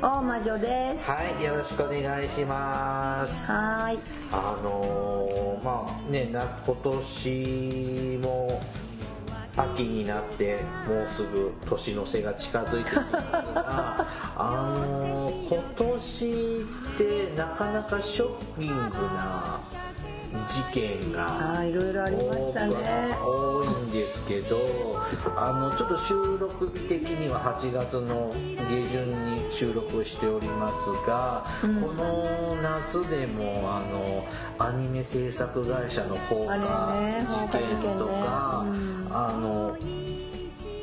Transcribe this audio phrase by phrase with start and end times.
[0.00, 1.10] 大魔女です。
[1.10, 3.98] はいよろしくお願いしますはーい。
[4.30, 8.60] あのー、まあね、な、今年も
[9.56, 13.12] 秋になってもうすぐ年の瀬が近づいてきます
[13.54, 19.60] が、あのー、今年ってなかなかショッキングな
[20.46, 22.74] 事件がいろいろありましたね。
[23.22, 25.00] 多いんですけど、
[25.36, 34.24] あの、ちょっと収録日的には8月の下旬に収録しておりますが、この夏でも、あの、
[34.58, 37.98] アニメ制作会社の放火事件事件ね。
[37.98, 39.08] とか、うん。
[39.10, 39.76] あの、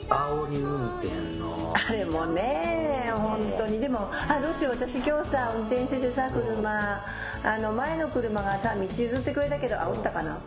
[0.09, 1.34] 煽り運転の、
[1.75, 3.81] あれもね、本当に。
[3.81, 7.05] でも、あ、どうしよう、私今日さ、運転しててさ、車、
[7.43, 10.39] あの、前の車がさ、道譲ってくれたけど、煽ったかな。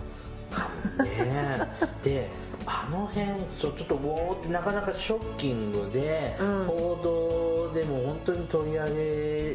[0.51, 1.69] かもね。
[2.03, 2.31] で、
[2.65, 3.27] あの辺、
[3.59, 8.95] ちょちょっとウォーってなかなかショッキングで、うん報道でも本当に取り上げ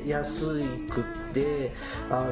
[0.07, 0.45] やす
[0.89, 1.71] くって、
[2.09, 2.25] あ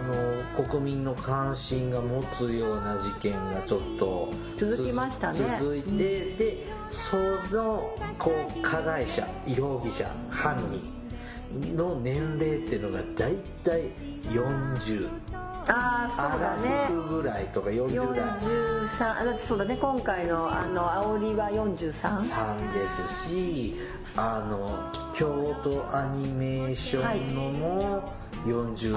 [0.57, 5.57] の、国民の関心が持つような事件がちょっと続きましたね。
[5.59, 7.17] 続いて、で、そ
[7.53, 13.83] の、こう、加害者、容疑者、犯人の年齢っていうのがだいたい
[14.29, 15.09] 40、
[15.67, 16.87] ああ、そうだね。
[16.89, 18.39] 6ぐらいとか40代。
[18.39, 21.91] 43、あだってそうだね、今回の、あの、煽りは 43?
[21.91, 23.75] さんですし、
[24.15, 28.13] あの、京都アニメーションのも
[28.45, 28.89] 40代で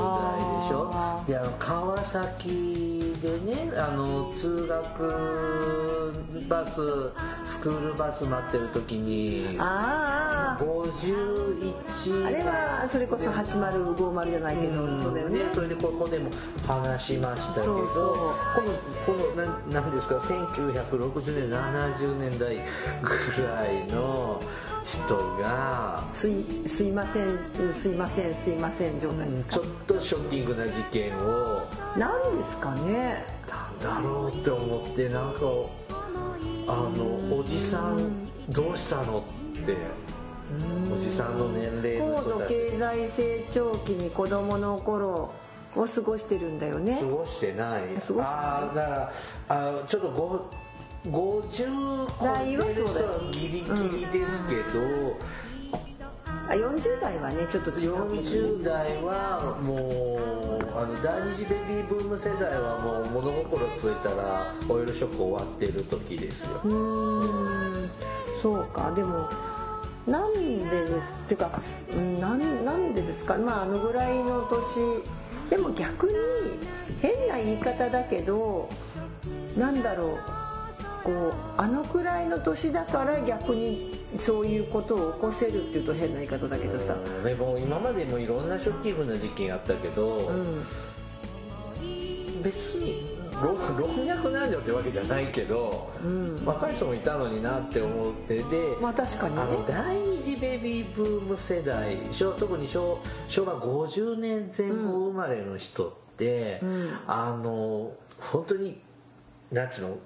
[0.69, 1.25] しょ？
[1.27, 6.13] で、あの、川崎でね、あの、通学
[6.49, 6.81] バス、
[7.45, 15.41] スクールバス待ってる時に、ああ、51あれは、それこそ8050じゃないけど、そうだよね。
[15.55, 16.31] それでここでも
[16.67, 18.73] 話しましたけど、この、
[19.07, 22.57] この、なんなんですか、1960年、70年代
[23.03, 24.41] ぐらいの
[24.85, 29.55] 人が、すい、すいません、うんすいません、すいません状態ですか？
[29.55, 31.63] ちょっとショッキングな事件を、
[31.97, 33.25] 何ですかね。
[33.49, 35.41] なんだろうって思って、なんか、
[36.67, 39.77] あの、おじさん、どうしたのって、
[40.95, 45.33] おじさんの年齢の高度経済成長期に子供の頃
[45.75, 46.99] を過ごしてるんだよね。
[47.01, 47.83] 過ごしてない。
[47.89, 48.27] 過ごしてない。
[48.27, 49.13] ああだから
[49.49, 50.51] あちょっとご
[51.05, 55.17] 50超えてる人はギリギリですけど、
[56.49, 66.61] あ40代はねちょっと違うけど40代はもうあの第二次ベビーブーム世代はもう物心ついたらオイルショック終わってる時ですよ。
[66.65, 67.91] うーん。
[68.43, 68.91] そうか。
[68.93, 69.29] でも
[70.07, 73.37] なんでですっていうかうんなんなんでですか？
[73.37, 75.03] まああのぐらいの年。
[75.51, 76.15] でも逆に
[77.03, 78.67] 変な言い方だけど
[79.59, 80.19] なんだろう
[81.05, 86.95] こうあのくらいの年だから逆にそういうことを起こせるっていうと変な言い方だけどさ。
[86.95, 90.65] うんでも今までもいろんなショッキングな事件あったけど、うん。
[92.43, 96.45] 別に老老若男女ってわけじゃないけど、うん。
[96.45, 98.43] 若い人もいたのになって思ってで、
[98.81, 99.43] まあ確かにね。
[99.43, 102.99] あの第二次ベビーブーム世代昭特に昭
[103.29, 106.99] 昭和50年前後生まれの人って、うん。
[107.07, 108.81] あの本当に
[109.51, 109.99] なんていうの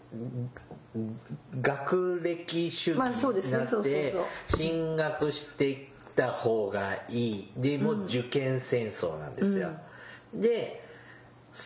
[1.61, 4.15] 学歴主義になって
[4.49, 7.53] 進学していった方がいい。
[7.57, 9.71] でもう受験戦争なんですよ、
[10.35, 10.85] で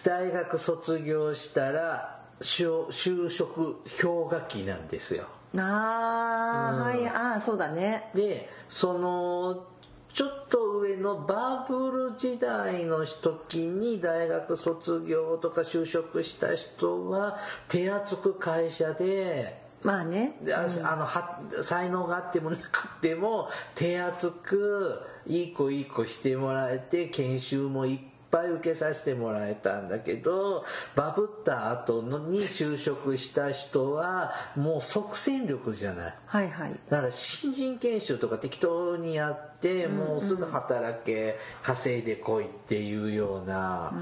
[0.04, 5.26] 大学卒業したら就就職氷河期なんですよ。
[5.56, 8.10] ああ、はいああそうだね。
[8.14, 9.66] でその
[10.14, 17.38] ちょっと上のバブル時代の時に大学卒業とか就職した人は
[17.68, 20.36] 手厚く会社でまあね。
[20.42, 30.64] でああのは才能があってもなくても手厚くいい子いい子してもらえて研修もいっぱい受けさせてもらえたんだけど
[30.96, 36.14] バブった後のに就職した人はもう即戦力じゃない。
[36.26, 43.92] はいはいだから新人研修とか適当にやって、もうすぐ働け、稼いでこいっていうような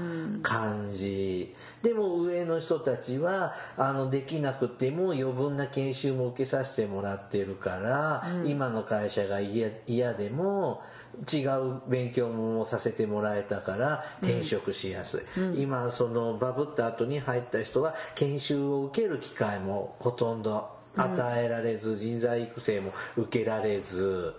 [0.41, 1.53] 感じ。
[1.83, 10.81] でも上の人たちは、あの、できなくても余分な研修も受けさせてもらってるから、今の会社が嫌嫌でも、
[11.31, 24.33] 違う勉強もさせてもらえたから、転職しやすい、今そのバブった後に入った人は研修を受ける機会もほとんど与えられず、人材育成も受けられず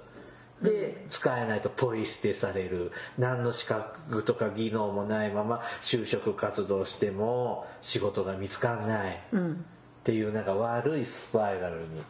[0.62, 2.92] で、使えないとポイ捨てされる。
[3.18, 9.20] 何の資格とか技能もないまま就職活動しても仕事が見つかんない。
[9.34, 12.02] っていうなんか悪いスパイラルに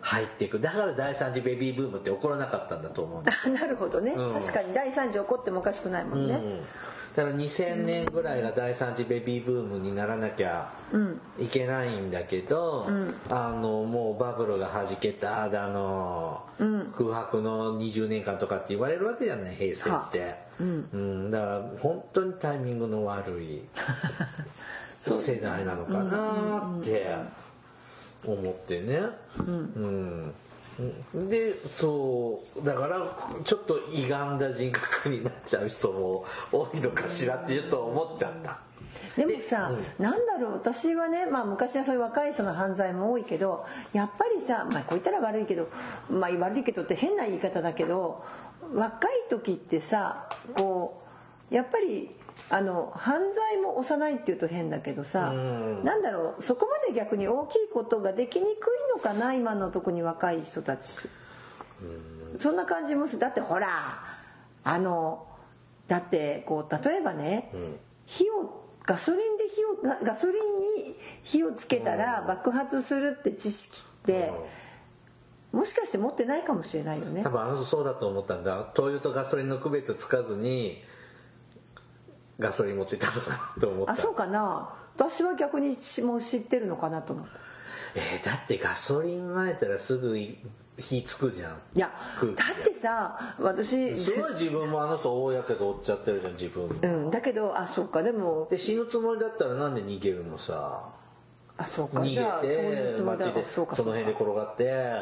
[0.00, 0.60] 入っていく。
[0.60, 3.32] だから第三次ベビーブームって起こらなかったんだと思うんだ。
[3.44, 4.34] あなるほどね、うん。
[4.34, 6.60] 確かに第3次起こってもおかしくないもんね、うん。
[7.14, 10.72] だから2000年ぐらいが第三次ベビーブームにならなきゃ
[11.38, 12.86] いけないんだけど、
[13.28, 16.42] あのもうバブルが弾けただの、
[16.96, 21.30] 空白の20年間とかって言われるわけじゃない平成って、うん。
[21.30, 23.62] だから本当にタイミングの悪い
[25.04, 27.14] 世代なのかなって
[28.24, 29.00] 思ってね。
[29.38, 30.34] うん
[31.28, 38.60] で、そう、だから、ちょっと歪んだ人格になっちゃう人も多いのかしらっていうと思っちゃった。
[39.16, 45.68] でもさ、なんだろう私はね、まあ、昔はそういう若い人の犯罪も多いけどやっぱりさ、まあ、こう言ったら悪いけど、
[46.10, 48.24] まあ、悪いけどって変な言い方だけど
[48.74, 51.02] 若い時ってさこ
[51.50, 52.10] うやっぱり
[52.50, 55.84] あの犯罪も幼いっていうと変だけどさ、うん。
[55.84, 58.52] なんだろうそこまで逆に大きいことができにくい
[58.94, 60.98] のかな今の特に若い人たち。
[62.38, 63.20] そんな感じもする。
[63.20, 64.02] だってほら
[64.64, 65.26] あの
[65.88, 67.50] だってこう例えばね、
[68.06, 74.32] 火をガソリンで火をガガソリンに火をつけたら爆発するって知識って、
[75.52, 77.22] もしかして持ってないかもしれないよね。
[77.22, 78.70] 多分あの人そうだと思ったんだ。
[78.74, 80.82] 灯油とガソリンの区別つかずに、
[82.42, 83.92] ガソリン持ってたのかなと思った。
[83.92, 87.32] あそうかな私は逆にしもう知ってるのかなと思った
[87.94, 90.16] えーだってガソリン撒いたらすぐ
[90.78, 91.60] 火つくじゃん。
[91.74, 91.90] いや
[92.20, 96.74] だってさ私すごい自分もあの人大やけど負っちゃってるじゃん、自分も。
[96.82, 100.88] うんだけどあそっかでもで、死ぬつもりだったらなんで逃げるのさ。
[101.58, 104.92] あそうか逃げじゃあそういうて、街でその辺で転がって、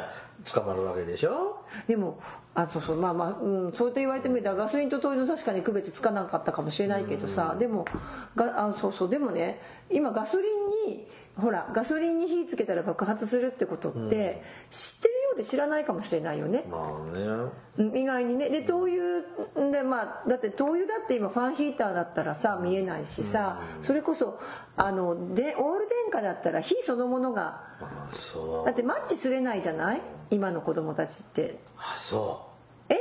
[0.52, 1.62] 捕まるわけでしょ？
[1.86, 2.19] でも
[2.55, 7.85] あそうそうまあまあ、うん、そうやって言われてみればガソリンと灯油の確かに区別つかなかったかもしれないけどさ、でも
[8.35, 9.61] があそうそうでもね
[9.91, 10.44] 今ガソリ
[10.88, 11.06] ンに
[11.37, 15.14] ほらガソリンに火つけたら爆発するってことって知ってる
[15.44, 16.78] 知らないかもしれないよね、ま
[17.12, 17.25] あね。
[17.78, 18.50] うん意外にね。
[18.50, 24.38] で灯油でまあだって灯油だって今ファンヒーターだったらさ見えないしさ、それこそ
[24.76, 27.62] あのでオール電化だったら火そのものが。
[28.64, 30.02] だってマッチすれないじゃない？
[30.31, 31.60] 今の子供たちって。
[31.78, 32.48] あ、そ
[32.88, 32.96] え？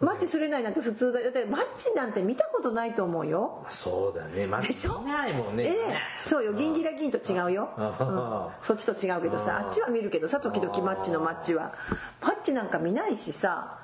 [0.00, 1.30] マッチすれないなんて普通だよ。
[1.32, 3.64] だってマッチなんて見たことないと思うよ。
[3.68, 3.72] う。
[3.72, 4.46] そうだね。
[4.46, 5.00] まあ、でしょ？
[5.00, 5.64] 見ないもんね。
[5.64, 7.70] ええそうよ、銀ギラ銀と違うよ。
[7.76, 11.72] あうんそっちと違うけどさ、あっちは見るけどさ、時々マッチのマッチは。
[12.20, 13.78] マッチなんか見ないしさ。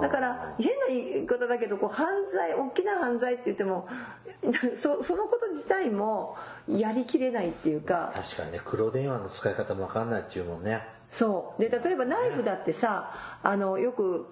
[0.00, 3.88] だから変な言い方だけどこう犯罪大きな犯罪って言っても
[4.76, 6.36] そそのこと自体も
[6.68, 10.86] やりきれないっていうか確かにね、黒電話の使い方もわかんないっていうもんね。
[11.18, 14.26] そうで例えばナイフだってさあのよくん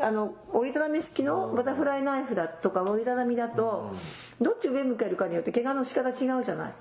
[0.00, 3.94] あの折りたたみ式のバタフライナイフだとか折りたたみだと
[4.40, 6.72] どっち上向けるかによって怪我の仕方違うじゃない。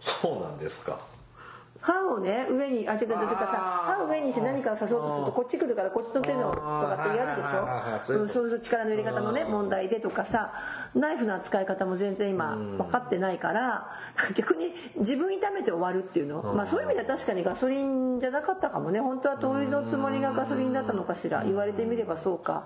[0.00, 1.00] そうなんですか。
[1.86, 3.46] 歯をね上にあ違う違う違うかさ
[3.96, 8.18] 歯を上にして何かを刺そうとするとこっち来るからこっちの手のとかってやるでしょ？
[8.18, 10.52] うんそういう力の入れ方のね問題でとかさ
[10.96, 13.86] ナイフの扱い方も全然今分かってないから
[14.34, 16.42] 逆に自分痛めて終わるっていうの？
[16.54, 18.98] まあそういう意味では確かにガソリンじゃなかったかもね。
[19.00, 21.44] 本当は灯油のつもりがガソリンだったのかしら。
[21.44, 22.64] 言われてみればそうか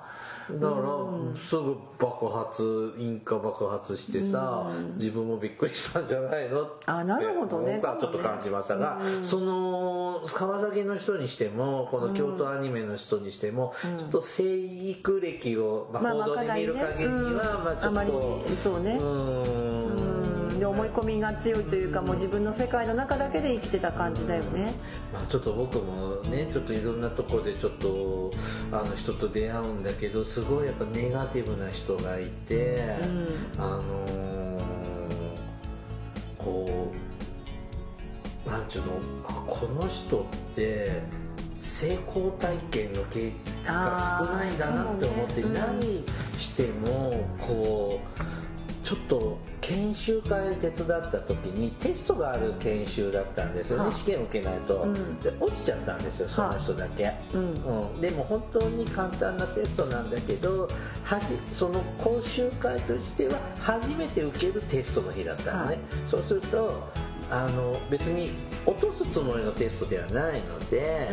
[0.48, 7.76] だから、すぐ爆発、引火爆発してさ、自分もびっくりしたんじゃないのってあなるほどね。
[7.76, 14.44] 僕はちょっと感じましたが、その、川崎の人にしても、この京都アニメの人にしても、ちょっと生
[14.90, 17.64] 育歴を、まあ、まあ報道で見る限りには、うん。
[17.64, 18.98] まあちょあまりっと、そうね。
[19.00, 20.09] うん
[20.60, 24.72] で思い込みが強いというかもう自分の世界の中だけで生きてた感じだよね。
[25.12, 28.30] まあ、ちょっと僕もねちょっといろんなところでちょっと
[28.70, 32.94] あの人と出会うんだけどすごいやっぱネガティブな人がいて、
[33.58, 34.50] あのー
[36.42, 36.90] こ
[38.46, 38.92] うなんちゅうの
[39.28, 40.24] あこの人っ
[40.54, 41.02] て
[41.62, 43.30] 成功体験の経
[43.66, 45.80] が少ないんだなって思って何
[46.38, 49.38] してもこうちょっと
[49.70, 53.78] 研修会手伝った時にテストがある研修だったんですよ。
[53.78, 53.92] ね、はあ。
[53.92, 55.20] 試験受けないと、ん。
[55.20, 57.40] で落ちちゃったんですよその人だけ、うん。
[57.92, 58.00] うん。
[58.00, 60.68] でも本当に簡単なテストなんだけど
[61.04, 66.88] はじその講習会としては初めて受けるテストの日だったのね、はいそうすると
[67.30, 68.32] あの別に
[68.66, 71.08] 落とすつもりのテストではないので、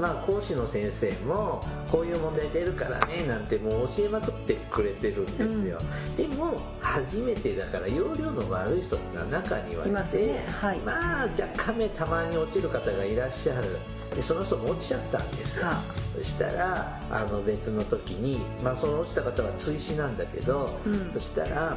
[0.00, 5.80] まあ講師の先生もこういう問題出るからねなんてもう教えまくってくれてるんですよ、
[6.16, 10.44] でも初めてだから容量の悪い人ってのは中にはいていますね。
[10.60, 10.78] はい。
[10.80, 13.78] まあ若干目たまに落ちる方がいらっしゃる。
[14.14, 15.76] でその人も落ちちゃったんですよ、はあ。
[15.76, 21.12] そしたらあの別の時に、まあ、その落ちた方は追試なんだけど、うん。
[21.14, 21.76] そしたら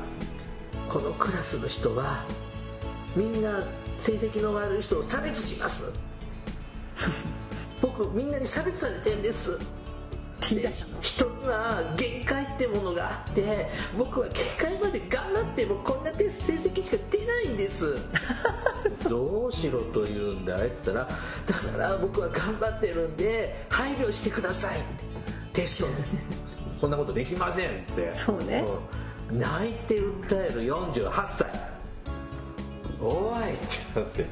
[0.90, 2.26] このクラスの人は
[3.16, 3.64] みんな
[3.98, 5.94] 成績の悪い人を差別します。
[7.82, 9.60] 僕みんなに差別されてんです
[10.50, 17.98] 言い出したの人には限界ってものがあって僕は限界まで頑張ってもこんな成績しか出ないんです。
[19.10, 21.10] どうしろと言うんだいって言ったら
[21.48, 24.82] だから僕は頑張ってるんで配慮してください。
[25.54, 25.88] テスト。
[25.88, 25.94] に
[26.80, 28.14] そんなことできませんって。
[28.16, 28.66] そうね。
[29.30, 29.40] うん。
[29.40, 31.74] 泣いて訴える48歳。
[33.02, 33.58] おいっ
[33.94, 34.26] てなって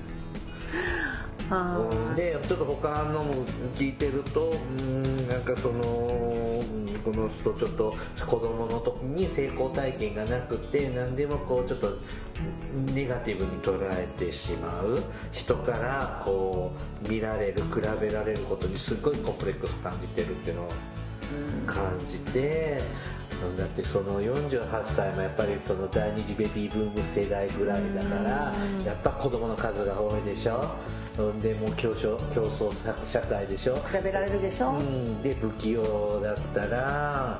[2.16, 5.84] でちょっと他のも聞いてるとうんなんかその
[7.04, 11.98] この人ちょっと子供の時に成功体験がなくて何でもこうちょっと
[12.94, 16.72] ネガティブに捉えてしまう人からこ
[17.06, 20.70] う見られる比べられることにすごいコンプレックス感じてるっていうのを
[21.66, 22.82] 感じて、
[23.58, 28.54] だってその48歳もやっぱりその第二次ベビーブーム世代ぐらいだから、
[28.86, 30.64] やっぱ子供の数が多いでしょ？
[31.20, 32.72] うんでもう競争競争
[33.12, 33.76] 社会でしょ？
[33.76, 34.72] 比べられるでしょ？
[34.72, 37.40] うん、で不器用だったら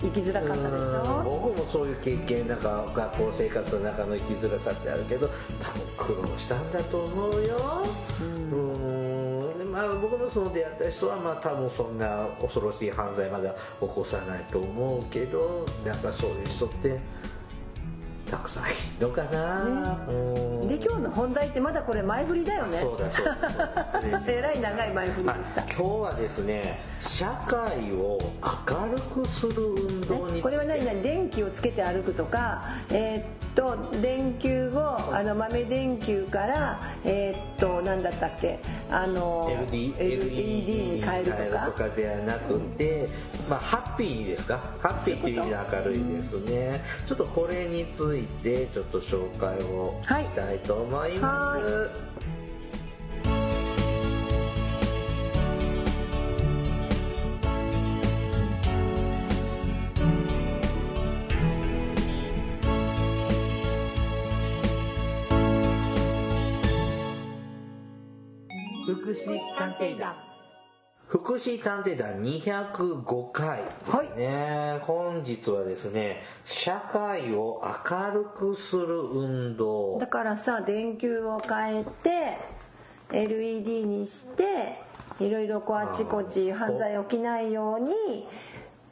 [0.00, 1.00] 生きづらかったでしうん。
[1.20, 5.28] ょ僕もそういう経験なんか学校生活の中の生きづらさってあるけど
[5.60, 7.84] 多分苦労したんだと思うよ。
[8.20, 8.50] うん。
[8.50, 8.95] で
[9.76, 16.98] まあ僕のその出会った人はまあ多分そんな恐ろしい犯罪までは起こさないと思うけどなんかそういう人って
[18.30, 18.66] たくさんい
[18.98, 20.12] るのかな、う
[20.64, 20.68] ん。
[20.68, 22.80] で今日の本題ってまだこれ前振りだよね。
[22.80, 24.22] そうだそうだ。
[24.26, 25.62] えらい長い前振りでした。
[25.62, 33.24] 今日はですね社会を明るくする運動にこれは何々電気をつけて歩くとかえーっ
[33.56, 38.60] と電球をあの豆電球からえーっと何だったっけ？
[38.90, 41.66] あの LD LED に変えるとか？
[41.66, 43.08] とかではなくて、
[43.48, 44.58] まあ、ハッピーにですか？
[44.78, 46.84] ハッピーっていう意味で明るいですね。
[47.06, 50.24] ちょっとこれについてちょっと紹介をはい。
[50.24, 51.90] したいと思います、は
[68.86, 70.14] 福祉探偵団。
[71.08, 73.64] 福祉探偵団205回で
[74.14, 79.98] すね、本日はですね社会を明るくする運動。
[79.98, 82.38] だからさ電球を変えて
[83.12, 84.80] LED にして
[85.18, 88.28] いろいろこうあちこち犯罪起きないように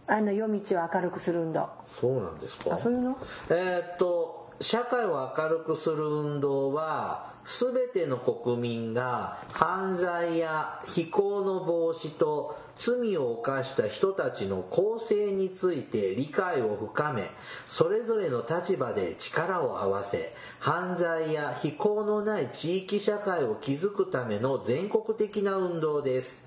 [0.08, 1.68] あの夜道を明るくする運動。
[2.00, 2.74] そうなんですか。
[2.74, 3.16] あそういうの？
[3.48, 17.30] えーっと社会を明るくする運動は全ての国民が犯罪や非行の防止と罪を犯した人たちの構成について理解を深め
[17.68, 26.42] それぞれの立場で力を合わせ犯罪や非行のない地域社会を築くための全国的な運動です。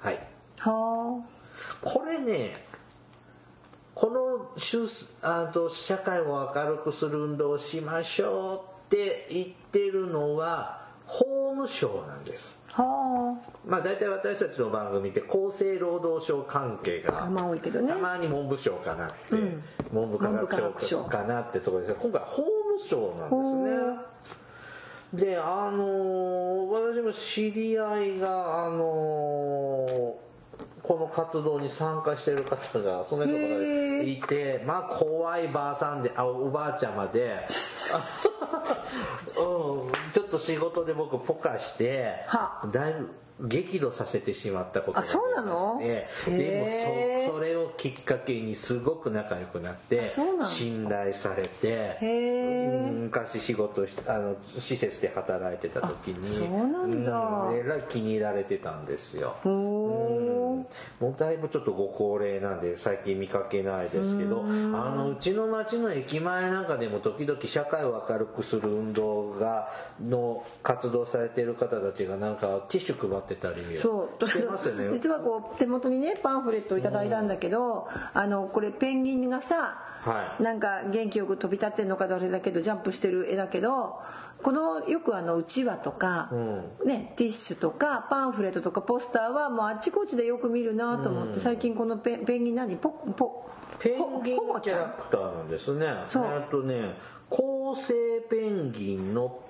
[0.00, 0.18] はい。
[0.58, 1.22] は
[1.82, 2.54] これね
[3.94, 4.88] この修
[5.22, 12.60] あと社会を明るくする運動をしましょうって言ってるのは法務省なんです。
[12.74, 12.82] あ。
[12.82, 17.92] はまあ大体私たちの番組って厚生労働省関係があまあ多いけどね。
[17.92, 19.62] たまに文部省かなって、うん。
[19.92, 24.10] 文部科学学省省かなってところですが今回法務省なんですね。
[25.12, 30.30] であのー私も知り合いがあのー
[30.82, 37.46] この活動に参加してる方がその人がいてまあ怖いばあさんであおばあちゃまで
[39.38, 39.92] うん。
[40.12, 42.68] ちょっと仕事で僕ポカしては。
[42.72, 43.10] だいぶ
[43.42, 45.78] 激怒させてしまったことがあそうなの？
[45.80, 46.06] で
[47.26, 50.12] もそそれをきっかけにすごく仲良くなって
[50.46, 51.96] 信頼されて
[52.92, 56.36] 昔仕事しあの施設で働いてた時に。
[56.36, 57.12] あそうなんだ。
[57.48, 57.56] うん。
[57.56, 59.36] えらい気に入られてたんですよ
[61.00, 69.68] もうだいぶちょっとご高齢なんで最近見かけないですけどあのうちの町の駅前なんかでも時々社会を明るくする運動が
[70.00, 74.20] の活動されてる方たちがなんかティッシュ配ってたりそう。
[74.30, 74.90] してますよね。
[74.94, 80.42] 実はこう手元にねパンフレットをいただいたんだけど、あのこれペンギンがさ、はい。
[80.42, 84.00] なんか元気よく飛び立ってんのかどれだけどジャンプしてる絵だけど
[84.42, 86.30] このよくあのうちわとか、
[86.84, 92.76] ね、ティッシュとかパンフレットとかポスターはもうあっちこっちでよく見るなと思って、最近このペンペンギン何？
[92.76, 95.86] ポポペンギンキャラクターなんですね。
[96.08, 96.24] そう。
[96.26, 96.94] えっとね
[97.28, 97.94] 構成
[98.28, 99.42] ペンギンの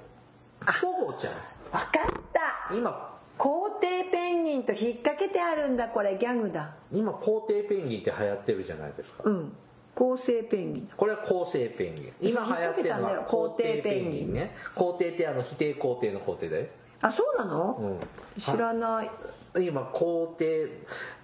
[0.80, 1.34] ポゴちゃん。
[1.72, 1.90] わかっ
[2.32, 2.74] た。
[2.74, 3.08] 今。
[3.38, 6.74] 皇帝ペンギンと引っ掛けてあるんだこれギャグだ。
[6.92, 9.22] 今皇帝ペンギンって流行ってるじゃないですか。
[9.24, 9.52] うん
[9.94, 10.90] 皇帝ペンギン。
[10.96, 12.12] これは構成ペンギン。
[12.20, 14.32] 今流行ってるのは皇帝ペンギン。
[14.32, 14.54] ね。
[14.74, 16.66] 皇帝ってあの否定皇帝の皇帝だよ。
[17.02, 17.98] あそうなの、
[18.36, 18.40] うん。
[18.40, 19.10] 知らない。
[19.58, 20.68] 今皇帝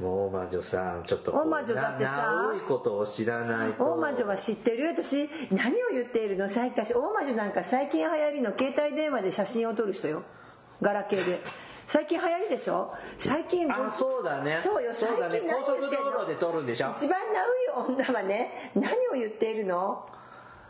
[0.01, 2.11] もう大魔女さんちょっと大魔女だってさ。
[2.11, 3.85] なないことを知らないと。
[3.85, 5.29] 大魔女は知ってる私。
[5.53, 6.49] 何を言っているの？
[6.49, 10.23] 最近私大魔女なんか最近流行りの携帯電話で写真を撮る人よ。
[10.83, 11.41] ガラケーで
[11.87, 12.93] 最近流行りでしょ？
[13.19, 14.61] 最近あそうだね。
[14.63, 15.41] そうよそうだね。
[15.41, 15.89] 高速道
[16.21, 16.91] 路で撮るんでしょ？
[16.97, 18.73] 一番ナウい女はね。
[18.75, 20.05] 何を言っているの？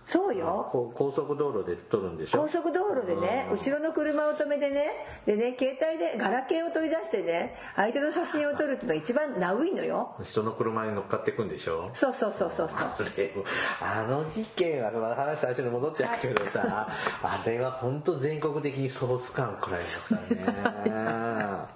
[0.08, 0.68] そうよ。
[0.70, 2.38] 高速道路で撮るんでしょ？
[2.42, 4.86] 高速道路でね後ろの車を止めてね
[5.26, 10.14] でね携帯でガラケーを取り出してね相手の写真を撮るっていうのが一番ナウいのよ。
[10.22, 11.90] 人の車に乗っかってくんでしょ？
[11.92, 12.88] そうそうそうそうそう。
[13.80, 16.86] あの事件は話最初に戻っちゃうけどさ、
[17.24, 21.66] あれは本当全国的にソース感くらいですからね。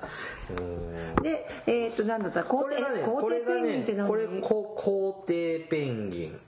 [0.57, 1.23] うん。
[1.23, 2.45] でえっ、と何だった？
[2.45, 2.85] 皇帝ね
[3.45, 4.09] ペンギンってね何？
[4.09, 6.41] これこ皇帝ペンギン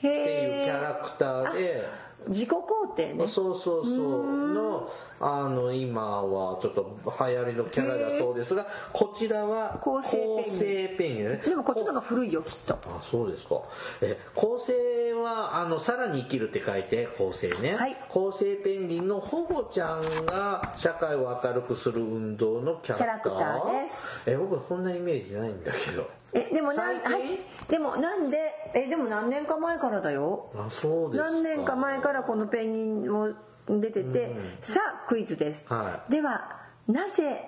[0.00, 2.10] っていうキャラクターで。
[2.28, 3.26] 自己肯定ね。
[3.26, 4.54] そうそうそう。
[4.54, 4.90] の
[5.22, 11.28] あの今はちょっと流行りのキャラだそうですがこちらは構成ペンギン。
[11.28, 11.36] ね。
[11.36, 12.74] でもこっちの方が古いよきっと。
[12.74, 13.62] あそうですか。
[14.00, 14.72] え構成
[15.14, 17.96] はあのさらに生きるって書いて構成ね、はい。
[18.08, 23.38] 構成ペンギンの保護ちゃんが社会を明るくする運動のキャラクター。
[23.38, 24.06] キャラクターです。
[24.26, 27.22] え僕はそんなイメージないんだけどえでもなんはい。
[27.68, 28.38] でもなんで？
[28.74, 30.50] えでも何年か前からだよ。
[30.56, 31.30] あそうですか。
[31.30, 33.28] 何年か前からこのペンギンも
[33.68, 37.44] 出てて、さあクイズです、はではなぜ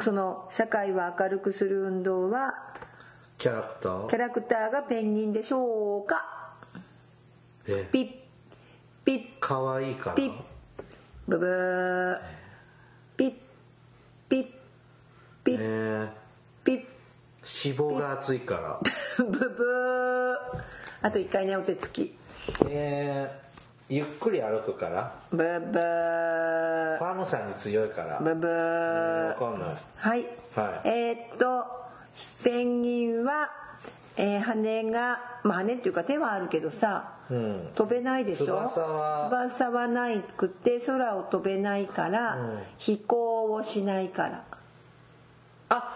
[0.00, 2.54] その社会を明るくする運動は
[3.38, 4.08] キャラクター？
[4.08, 6.54] キャラクターがペンギンでしょうか？
[7.66, 7.88] え。
[7.92, 8.10] ピッ
[9.04, 9.24] ピッ。
[9.40, 10.16] 可愛いから？
[10.16, 10.32] ピッ。
[11.26, 12.20] ブブー。
[13.16, 13.32] ピッ
[14.28, 14.46] ピッ
[15.42, 15.56] ピッ。
[15.60, 16.08] えー、
[17.64, 18.80] 脂肪が厚いから。
[19.24, 20.36] ブブー。
[21.02, 22.16] あと一回ねお手つき。
[22.68, 25.12] えー、ゆっくり歩くから。
[25.30, 26.98] ブブー。
[26.98, 28.18] 寒さに強いから。
[28.20, 29.28] ブブー。
[29.28, 29.76] わかんない。
[29.96, 30.88] はい、はい。
[30.88, 31.84] えーっと
[32.44, 33.50] ペンギンは、
[34.16, 37.70] えー羽がまあ羽っていうか手はあるけどさ、うん。
[37.74, 38.46] 飛べないでしょ？
[38.46, 39.26] 翼は。
[39.30, 42.62] 翼はないくて空を飛べないから、うん。
[42.78, 44.44] 飛行をしないから。
[45.70, 45.90] あ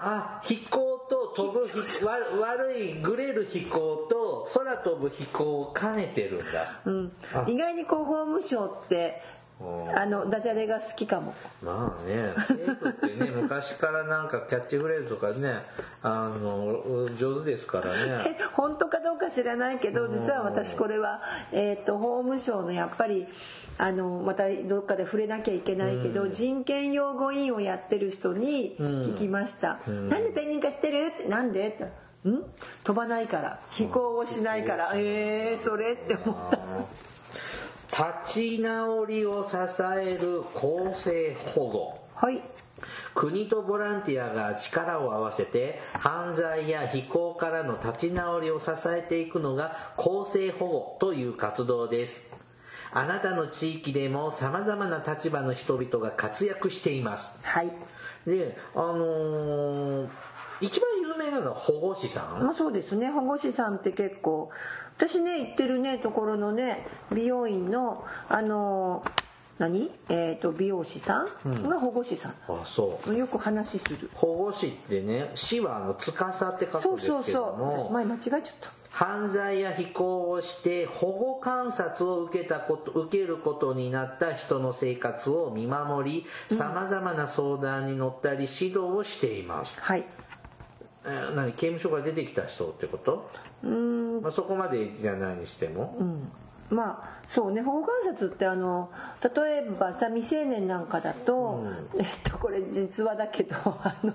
[0.00, 7.12] あ飛行と飛ぶ飛わ悪いグレる飛行と空飛ぶ飛行を兼ねてるんだ、うん。
[7.34, 11.34] あ、意外にこう法務省ってうんあのダジャレが好きかも。
[11.62, 12.32] まあね。
[12.36, 15.62] 政府ってね昔からなんかキャッチフレーズとかね
[16.02, 18.36] あの上手ですからね。
[18.38, 23.26] え本当かどうか知らないけど実は私これは、えー、と法務省のやっぱり
[23.78, 31.84] あのまたどっかで触れなきゃいけないけど、人権擁護委員をやってる人に聞きました「なんでペンギン化してる?」って「なんで?」って
[32.28, 32.42] 「ん？
[32.84, 33.60] 飛ばないから。
[33.70, 36.58] 飛行をしないから、えー、それ?」って思った
[37.90, 39.56] 立ち直りを支
[40.00, 42.42] える公正保護はい
[43.14, 52.26] 国とボランティアが力を合わせて犯罪や非行からの立ち直りを支えていくのが公正保護という活動です。
[52.90, 57.38] あなたの地域でも様々な立場の人々が活躍しています。
[57.42, 57.72] はい
[58.26, 60.08] で、あのー
[60.60, 62.42] 一番有名なのは保護士さん？
[62.44, 63.10] まあそうですね。
[63.10, 64.50] 保護士さんって結構。
[64.96, 69.04] 私ね行ってるねところのね美容院のあの
[69.58, 69.90] 何？
[70.08, 73.14] えっ、と美容師さんが保護士さん、あ、そう。
[73.14, 74.10] よく話する。
[74.14, 78.72] 保護士ってね、死はあの、司って書くそんですうそうそうけども、私前間違えちゃった。
[78.90, 89.80] 犯罪や非行をして保護観察を受けたこと、受けることになった人の生活を見守り、様々な相談に乗ったり指導をしています。
[89.80, 90.00] はい。
[90.00, 90.27] えー
[91.34, 93.30] 何刑務所から出てきた人ってこと？
[93.62, 94.22] うん。
[94.22, 95.96] まあ、そこまでじゃないにしても。
[96.70, 97.62] まあそうね。
[97.62, 98.90] 保護観察ってあの
[99.22, 101.64] 例えばさ未成年なんかだと、
[101.98, 104.12] えっとこれ実話だけどあの、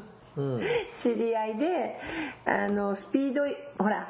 [1.02, 2.00] 知り合いで
[2.46, 4.08] あのスピードいほら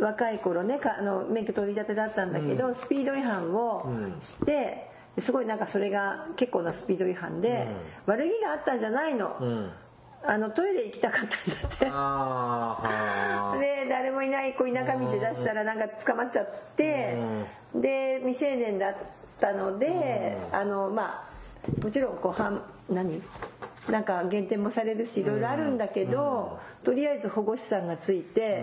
[0.00, 3.86] 若い頃ねかあの免許取り立てだったんだけど、スピード違反を
[4.20, 4.88] して、
[5.18, 7.68] すごいなんかそれが結構なスピード違反で、
[8.06, 9.70] 悪気があったんじゃないの、うん。
[10.24, 11.34] あのトイレ行きたかったんだ
[13.54, 13.58] って。
[13.60, 17.18] で誰もいないこう田舎道で出したらなんか捕まっちゃって、
[17.74, 18.96] で未成年だっ
[19.40, 23.22] たので、あのまあもちろんこうはん何？
[23.88, 28.62] なんか減点もされるしいろいろあるんだけど、とりあえず保護士さんがついて、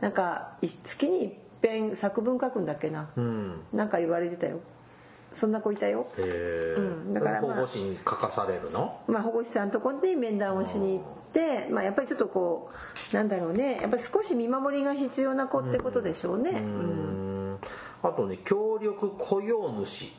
[0.00, 3.62] なんかい月に一遍作文書くんだっけな、うん。
[3.72, 4.60] なんか言われてたよ
[5.34, 6.06] そんな子いたよ。
[6.18, 7.14] へえ、うん。
[7.14, 7.54] だからまあ。
[7.54, 9.00] 保護士に書かされるの？
[9.06, 12.70] まあ、保護士さんのところで面談をしに行って、まあ、やっぱりちょっとこ
[13.12, 13.78] うなんだろうね。
[13.80, 16.50] やっぱり少し見守りが必要な子ってことでしょうね。
[16.50, 16.58] うん。
[16.58, 17.58] うん。
[18.02, 20.12] あとね協力雇用主。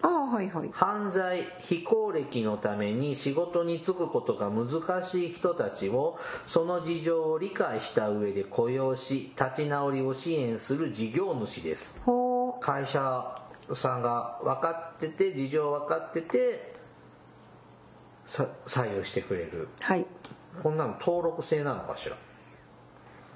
[0.00, 0.70] ああはいはい。
[0.72, 12.00] 犯罪非行歴のために仕事に就くことが難しい人たちをその事情を理解した上で雇用し立ち直りを支援する事業主です。
[12.06, 12.60] ほう。
[12.60, 13.37] 会社
[13.74, 16.74] さんが分かってて事情分かってて
[18.26, 19.68] さ採用してくれる。
[19.80, 20.06] はい。
[20.62, 22.16] こんなの登録制なのかしら？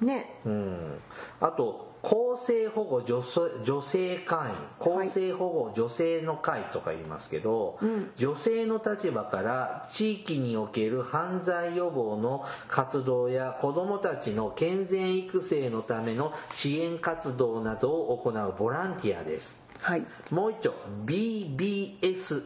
[0.01, 0.41] ね。
[0.45, 0.99] うん。
[1.41, 4.57] あと公正保護女性女性会員。
[4.81, 7.79] 公正保護女性の会とか言いますけど、
[8.17, 20.07] 女性の立場から地域における犯罪予防の活動や子どもたちの健全育成のための支援活動などを行うボランティアですはい。
[20.31, 22.45] もう一丁 BBS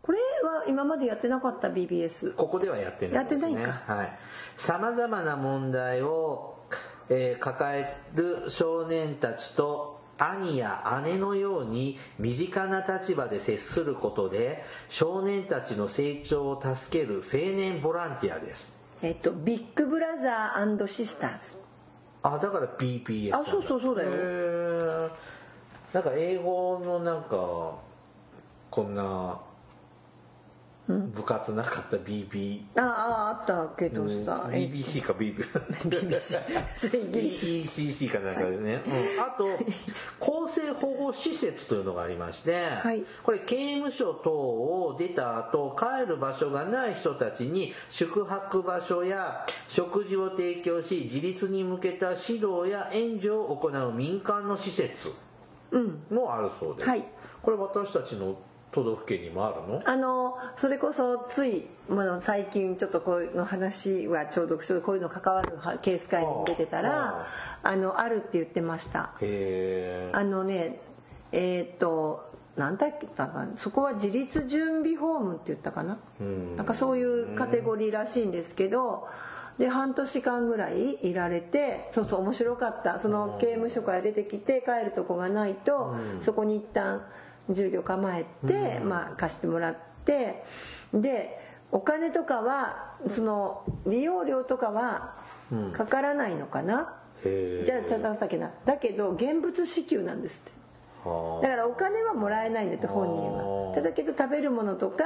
[0.00, 2.34] これは今までやってなかった BBS。
[2.34, 3.52] ここではやってないですね。
[3.52, 4.18] やってないかはい。
[4.56, 6.64] 様々な問題を、
[7.08, 18.74] えー抱える少年たちと兄や姉のように身近な立場で接することで少年たちの成長を助ける青年ボランティアです。
[19.02, 21.56] えっと、ビッグブラザーシスターズ。
[22.22, 22.76] あ、だからだ。
[23.36, 25.10] あそうそうそうだよ
[25.92, 27.76] なんか英語のなんか、
[28.70, 29.40] こんな、
[30.88, 34.48] 部活なかった BB、ああ、あったけどさ。
[34.52, 35.44] え BBC か BB。
[35.84, 36.40] BBC。
[36.74, 37.46] それイギリス。
[37.46, 39.46] ECC かなんかですね、うんあと
[40.18, 55.14] 公正保護施設というのがありまして、はいこれ刑務所等を出た後帰る場所がない人たちに宿泊場所や食事を提供し自立に向けた指導や援助を行う民間の施設うん。
[56.10, 56.82] もあるそうで。
[56.82, 57.04] す、はい。
[57.42, 58.36] これ私たちの
[58.70, 59.82] 都道府県にもあるの？
[59.84, 67.26] あのそれこそついまあ最近ちょっとこういうの話はちょうどちょこういうの関わるはケース会に出てたら
[67.62, 69.12] あのあるって言ってました。
[69.20, 70.12] へえ。
[70.14, 70.80] あのね
[71.32, 73.08] えーっとなんだっけ
[73.56, 75.98] そこは自立準備ホームって言ったかな？
[76.56, 79.08] なんかそういうカテゴリーらしいんですけど
[79.58, 83.00] で半年間ぐらいいられてそうそう面白かった。
[83.00, 87.04] その刑務所から出てきて帰るとこがないとそこに一旦
[87.50, 90.44] 住居構えてまあ貸してもらって
[90.94, 91.38] で
[91.70, 95.16] お金とかはその利用料とかは
[95.72, 96.98] かからないのかな？
[97.22, 98.50] じゃあちゃんとさっきな。
[98.64, 101.08] だけど現物支給なんですって。
[101.08, 101.42] はあ。
[101.42, 103.74] だからお金はもらえないんだって本人は。
[103.74, 105.04] ただけど食べるものとか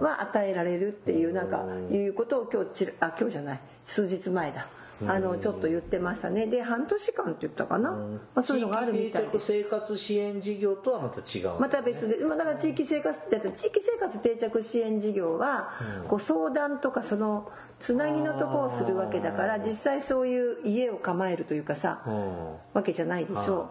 [0.00, 4.66] は与えられるっていうなんかいうことを今日ちらあ今日じゃない数日前だ。
[5.04, 6.46] あのちょっと言ってましたね。
[6.46, 15.72] で半年間って言ったかな、まあ、そういうのがあるみたいで生活支援事業とはまた違う、また別で、まあ、だから地域生活って地域生活定着支援事業は、
[16.06, 22.54] こう相談とかそのつなぎのとこをするわけだから実際そういう家を構えるというかさ、うん。
[22.74, 23.70] わけじゃないでしょ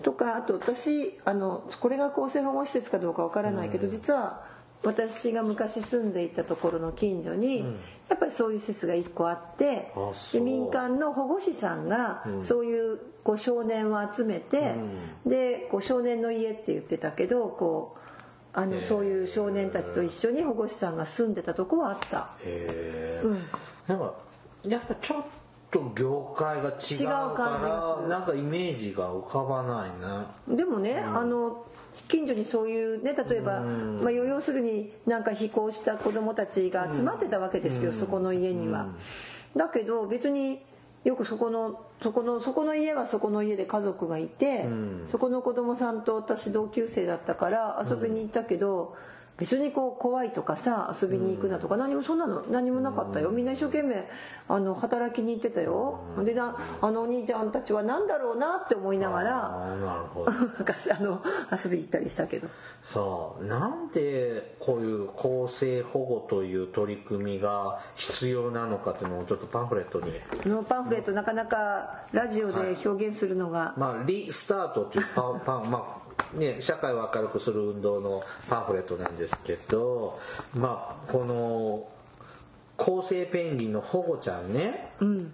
[0.00, 0.02] う。
[0.02, 4.48] とかあと私あのこれが厚生保護施設かどうかわからないけど、実は
[4.82, 7.60] 私が昔住んでいたところの近所に、
[8.08, 9.92] やっぱりそういう施設が1個あって
[10.32, 14.76] で民間の保護士さんがそういうこう少年を集めて、
[15.26, 18.00] でこう少年の家って言ってたけどこう
[18.52, 22.30] あのそういう少年たちと一緒に保護士さんが住んでたとこはあった。
[22.42, 23.42] へえ、うん。
[23.86, 24.14] なんか
[24.64, 25.24] やっぱちょっ
[25.70, 31.64] と業界が違うからなんかイメージが浮かばないなでもね、あの
[32.08, 38.88] 近所にそういうね例えば、まあ、要するになんか非行した子供たちが集まってたわけですよ、そこの家には。
[39.56, 40.60] だけど別に
[41.04, 44.66] よくそこのそこのそこの家はそこの家で家族がいて、
[45.10, 48.96] そこの子供さんと私同級生だったから遊びに行ったけど、
[49.40, 53.30] 別にこう怖いとかさ遊びに行くなとか何もそんなの何もなかったよ。
[53.30, 54.06] みんな一生懸命
[54.48, 56.00] あの働きに行ってたよ。
[56.22, 60.30] でなあのお兄ちゃんたちは何だろうなって思いながらあーなるほど。
[60.30, 61.22] なんかあの
[61.64, 62.48] 遊びに行ったりしたけど。
[62.82, 63.00] さ
[63.40, 70.12] あなんでこういう公正保護という取り組みが必要なのかというのをちょっとパンフレットに。
[70.42, 75.99] このパンフレットなかなかラジオで表現するのが、まあ、リスタートっていうパン、パン、まあ、
[76.34, 80.18] ね、社会を明るくする運動のパンフレットなんですけど、
[80.54, 81.88] まあ、この、
[82.78, 85.32] 厚生ペンギンの保護ちゃんね、うん。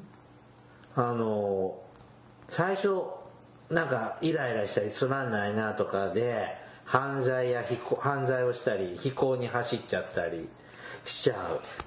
[0.94, 1.78] あの、
[2.48, 3.02] 最初、
[3.70, 10.48] なんかイライラしたりつまんないなとかで、犯罪や非行犯罪をしたり、非行に走っちゃったり
[11.04, 11.34] しちゃ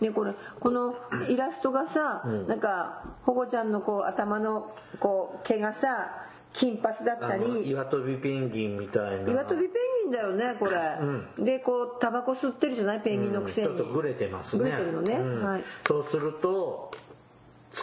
[0.02, 0.04] う。
[0.04, 0.96] ねこれこの
[1.30, 7.70] イラストがさ、なんか保護ちゃんのこう頭のこう毛がさ金髪だったり。
[7.70, 9.32] 岩飛びペンギンみたいな。
[9.32, 10.80] 岩飛びペンギンだよねこれ、
[11.38, 13.02] でこうタバコ吸ってるじゃない？
[13.02, 14.64] ペンギンのくせに、ちょっとグレてますね。
[14.64, 15.14] グレてるのね。
[15.14, 15.44] うん。
[15.44, 15.64] はい。
[15.88, 16.92] そうすると、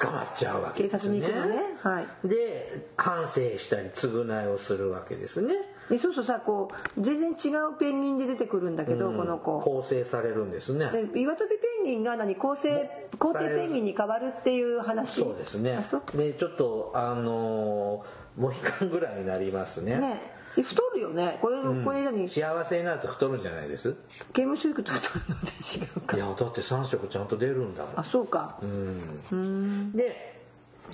[0.01, 1.21] 捕まっちゃうわけ警ですね。
[1.21, 1.63] 察に行くのね。
[1.81, 2.29] はい。
[2.29, 5.55] で、反省したり償いをするわけですね。
[5.91, 9.61] でそうそうさこう全然違うペンギンで出てくるんだけど、この子。
[9.61, 10.91] 構成されるんですね。
[10.91, 12.35] で岩飛びペンギンが何？
[12.35, 15.21] 構成皇帝ペンギンに変わるっていう話。
[15.21, 15.79] そうですね。
[16.15, 19.97] で、ちょっと、あのー、モヒカンぐらいになりますね。
[19.99, 20.21] ね。
[20.59, 21.39] え太るよね。
[21.41, 22.29] これ、これ何？
[22.29, 23.95] 刑幸せになると太るんじゃないです？
[24.35, 28.01] 務所行くと太るので違うかいや、だって3色ちゃんと出るんだもん。
[28.01, 28.05] あ。
[28.11, 28.59] そうか。
[28.63, 29.93] うん。
[29.93, 30.41] で、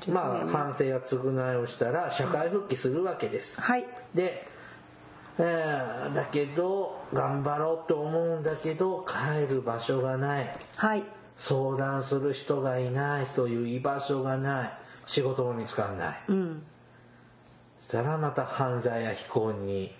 [0.09, 3.61] まあ、反省や償いをしたら、社会復帰するわけです。
[3.61, 3.87] はい。
[4.14, 4.48] で、
[5.38, 10.57] えーだけど、頑張ろうと思うんだけど、帰る場所がない。
[10.77, 11.05] はい
[11.37, 14.73] 相談する人がいないという居場所がない。
[15.07, 16.23] 仕事も見つからない。
[16.29, 16.62] うん
[17.79, 19.92] そしたらまた犯罪や非行に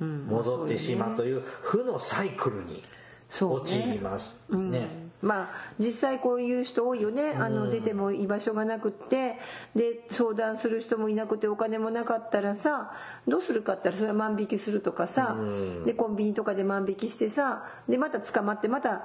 [0.00, 2.82] 戻ってしまうという負のサイクルに
[3.30, 4.44] 陥ります。
[4.54, 4.88] ね。
[5.20, 7.32] まあ実際こういう人多いよね。
[7.32, 9.36] あの出ても居場所がなくって。
[9.74, 12.92] で相談する人もいなくてお金もなかったらさ
[13.26, 15.36] どうするかって言ったらそれは万引きするとかさ
[15.84, 19.02] でコンビニとかで万引きしてさでまた捕まってまた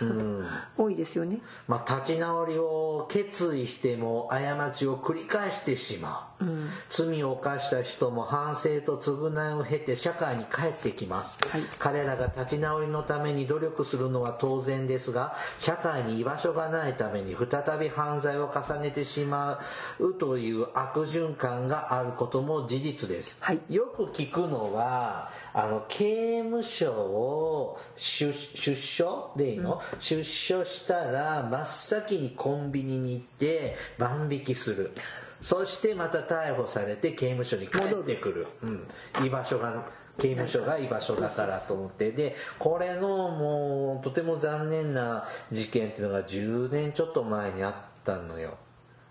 [0.76, 1.40] 多いですよね。
[1.66, 6.44] まあ、立ち直りを決意しても過ちを繰り返してしまう、
[6.88, 11.62] 罪を犯した人も反省と償いを経て社会に帰ってきます、はい。
[11.78, 19.60] 彼らが立ち直りのために努力するのは当然ですが社会に居場所がないために再び犯罪を重ねてしま
[19.98, 34.92] うという悪循環があることも事実です、はいよく聞くのは、あの、刑務所を出出所でいいの、出所したら真っ先にコンビニに行って万引きする。
[35.40, 38.46] そしてまた逮捕されて刑務所に帰ってくる。
[38.62, 38.86] うん。
[39.24, 39.86] 居場所が、
[40.18, 42.10] 刑務所が居場所だからと思って。
[42.12, 48.58] で、これのもうとても残念な事件っていうのが10年ちょっと前にあったのよ。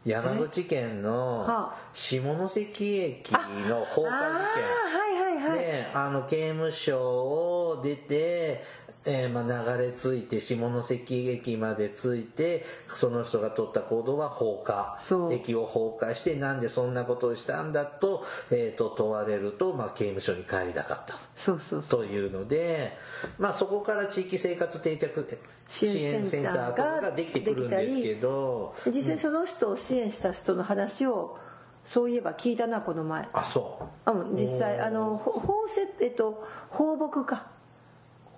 [0.06, 4.14] 山口県のはあ下関駅の放火事
[4.56, 4.88] 件。
[5.56, 8.64] で、あの、刑務所を出て、
[9.06, 15.00] えーまあ流れ着いて、下関駅まで着いて、その人が取った行動は放火。
[15.32, 21.16] 駅を放火して、なんでそんなことをしたんだと、えっ、と、問われると、まあ刑務所に帰りたかった。
[21.38, 22.00] そうそうそう。
[22.02, 22.98] というので、
[23.38, 31.38] まあそこから地域生活定着支支援援センターとかができてくるんですけど、で実際その人を支援した人の話を
[31.86, 33.28] そういえば聞いたなこの前。
[33.34, 34.12] あ、そう。
[34.12, 37.48] うん実際あのほ放せえっと放牧か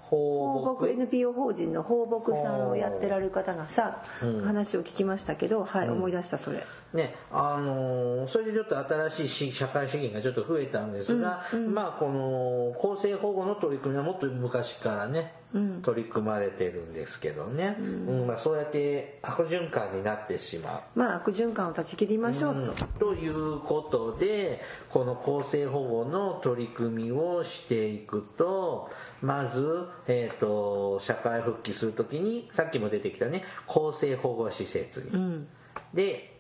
[0.10, 4.04] 放放牧 NPO 法人の放牧さんをやってられる方がさ、
[4.43, 6.63] 話を聞きましたけどはい、思い出したそれ。
[6.93, 15.34] ね、あのーそれでちょっと新しいし社会資源がちょっと増えたんですが、まあこの公正保護の取り組みはもっと昔からね、
[15.82, 21.00] 取り組まれてるんですけどね、うんまあ、そうやって悪循環になってしまう。
[21.00, 35.48] まあ悪循環を断ち切りましょうと、ということで、この公正保護の取り組みをしていくと、まず、えっ、と、社会復帰するときに、さっきも出てきたね、公正保護施設に。
[35.94, 36.38] で、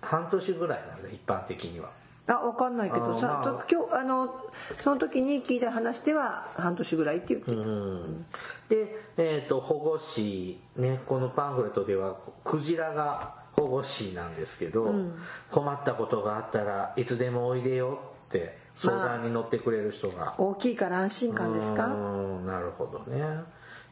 [0.00, 1.99] 半年ぐらいなんだ、一般的には。
[2.26, 3.62] あわかんないけどさ、あまあ。
[3.64, 4.34] と今日あの
[4.82, 8.26] その時に聞いた話では半年ぐらいって言って、うん
[8.68, 14.94] で、えっ、と、保護司、ね、このパンフレットでは、クジラが保護司なんですけど、
[15.50, 20.34] 困ったことがあったらいつでもおいでよって相談に乗ってくれる人が。
[20.38, 21.92] 大きいから安心感ですか、うー
[22.40, 23.42] んなるほどね。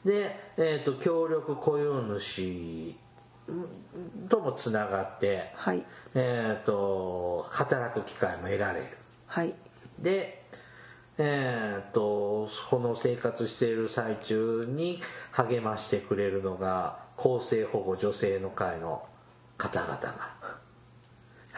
[0.04, 2.94] で、えっ、と、協力雇用主
[4.28, 5.84] ともつながって、はい
[6.20, 8.86] えっ、と、働く機会も得られる。
[9.26, 9.54] はい
[10.00, 10.44] で、
[11.16, 15.00] えっ、と、この生活している最中に
[15.30, 19.06] 励ましてくれるのが、厚生保護女性の会の
[19.56, 20.34] 方々が。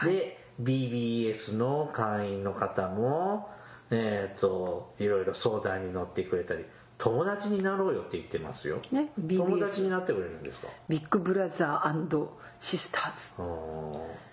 [0.03, 3.49] で、BBS の会員の方も、
[3.89, 6.65] えっ、と、いろいろ相談に乗ってくれたり、
[6.99, 8.79] 友達になろうよって言ってますよ。
[8.91, 10.67] ね友達になってくれるんですか？
[10.87, 12.27] ビッグブラザー
[12.59, 14.30] シスターズ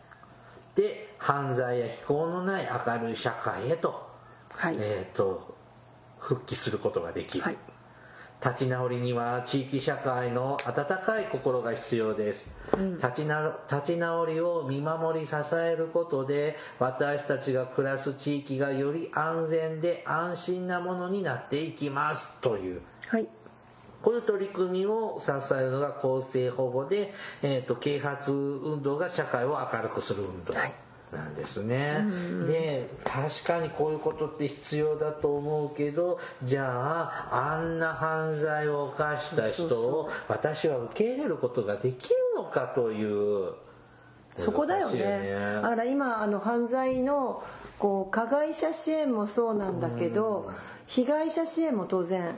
[0.78, 4.08] で、犯罪や非行のない明るい社会へと、
[4.50, 5.56] はい、えっ、と、
[6.20, 7.44] 復帰することができる。
[7.44, 7.58] はい。
[8.40, 12.54] 立ち直りには地域社会の温かい心が必要です、
[12.98, 22.38] 立ちな立ち直りを見守り支えることで私たちが暮らす地域がより安全で安心なものになっていきます。
[22.40, 22.82] という。
[23.08, 23.26] はい
[24.02, 30.74] この取り組みを支えるのが公正保護で、えー、と啓発運動が社会を明るくする運動はい。
[31.12, 32.04] なんですね。
[32.46, 43.54] で確かにこういうことって必要だと思うけどじゃああんな犯罪を犯した人を私は受け入れることができるのかという
[44.36, 45.32] そこだよね。
[45.62, 47.42] だから今あの犯罪の
[47.78, 50.52] こう加害者支援もそうなんだけど、
[50.86, 52.36] 被害者支援も当然、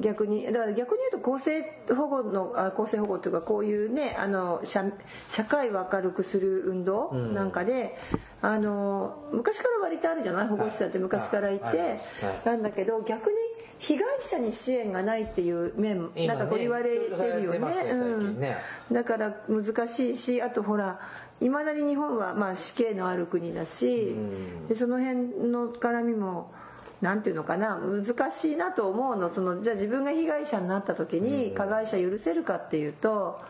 [0.00, 1.62] 逆にだから逆に言うと公正
[1.94, 4.84] 保護のあ公正保護というかこういうねあの社
[5.28, 7.98] 社会を明るくする運動なんかで、
[8.40, 10.48] あの昔から割とあるじゃない？
[10.48, 12.42] 保護士さんって昔からいて、あありますはい。
[12.46, 13.36] なんだけど逆に
[13.78, 17.58] 被害者に支援がないっていう面、今ねなんかこう言われてるよね。
[17.58, 18.56] ね最近ね。
[18.90, 20.98] だから難しいしあとほら
[21.40, 24.14] いまだに日本はまあ死刑のある国だし、
[24.68, 26.52] でその辺の絡みも
[27.02, 29.34] なんていうのかな難しいなと思うの。
[29.34, 33.40] そのじゃあ自分が被害者になった時に加害者許せるかっていうと、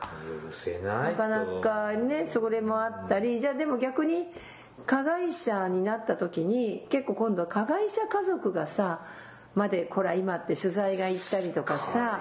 [0.49, 1.29] 許せないと。
[1.29, 4.27] なかなかねそれもあったりじゃあでも逆に
[4.87, 9.07] 加害者になった時に結構今度は加害者家族がさ
[9.55, 12.21] までほら今って取材が行ったりとかさ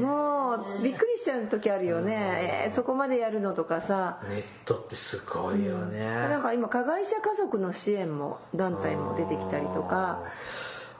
[0.00, 4.20] もうびっくりしちゃう時あるよね、えーそこまでやるのとかさ。
[4.28, 10.22] ネットってすごいよね、なんか今加害者家族の支援も団体も出てきたりとか。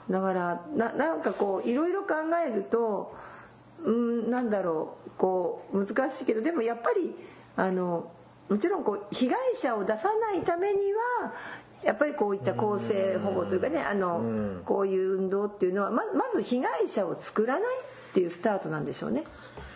[0.09, 3.15] だからななんかこういろいろ考えると
[3.83, 7.15] うんなんだろうこう難しいけどでもやっぱり
[7.55, 8.11] あの
[8.49, 10.79] もちろんこう被害者を出さないために
[11.21, 11.33] は
[11.85, 17.63] やっぱりこういった公正保護というかねあのこういう運動っていうのはままず被害者を作らない
[18.11, 19.23] っていうスタートなんでしょうね。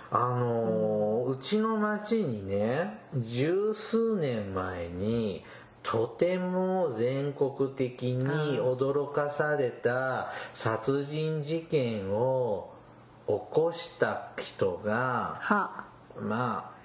[0.10, 5.44] あのーうちの町にね十数年前に
[5.84, 8.24] とても全国的に
[8.60, 12.74] 驚かされた殺人事件を
[13.28, 15.86] 起こした人がは。
[16.20, 16.77] まあ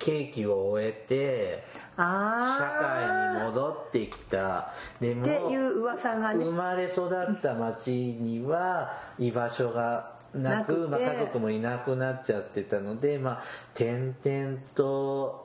[0.00, 1.64] 刑期を終えて
[1.96, 4.72] 社あ会に戻ってきた。
[5.00, 6.44] でもっていう噂がね。
[6.44, 13.42] 生まれ育った町には居場所がなくまあ、家族もいなくなっちゃってたので、まあ、
[13.74, 15.39] 点々と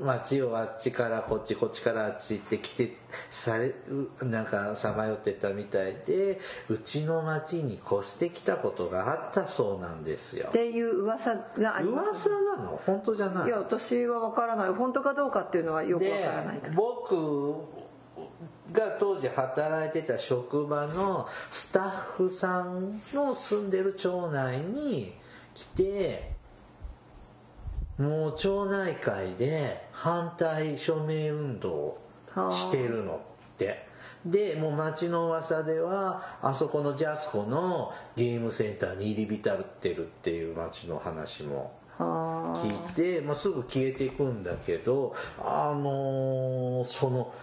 [0.00, 2.96] 町をあっちからこっちこっちからあっちって来て
[3.30, 3.74] され
[4.20, 10.46] うなんかさまよってたみたいでうちの町に越してきたことがあったそうなんですよ。
[10.50, 10.52] っ。
[10.52, 12.80] ていう噂があります噂なの？
[12.86, 17.56] 本当じゃないいや私は分からない本当かどうかっていうのはよく分でからないから僕
[18.72, 25.14] が当時働いてた職場のスタッフさんの住んでる町内に
[25.54, 26.32] 来て
[27.98, 31.98] もう町内会で反対署名運動を
[32.52, 33.18] してるのっ
[33.58, 33.86] て。
[34.24, 47.34] で、もう町の噂では、あそこのジャスコのゲームセンターに入り浸ってるっていう町の話もは聞いて、まあ、すぐ消えていくんだけど、あのーその、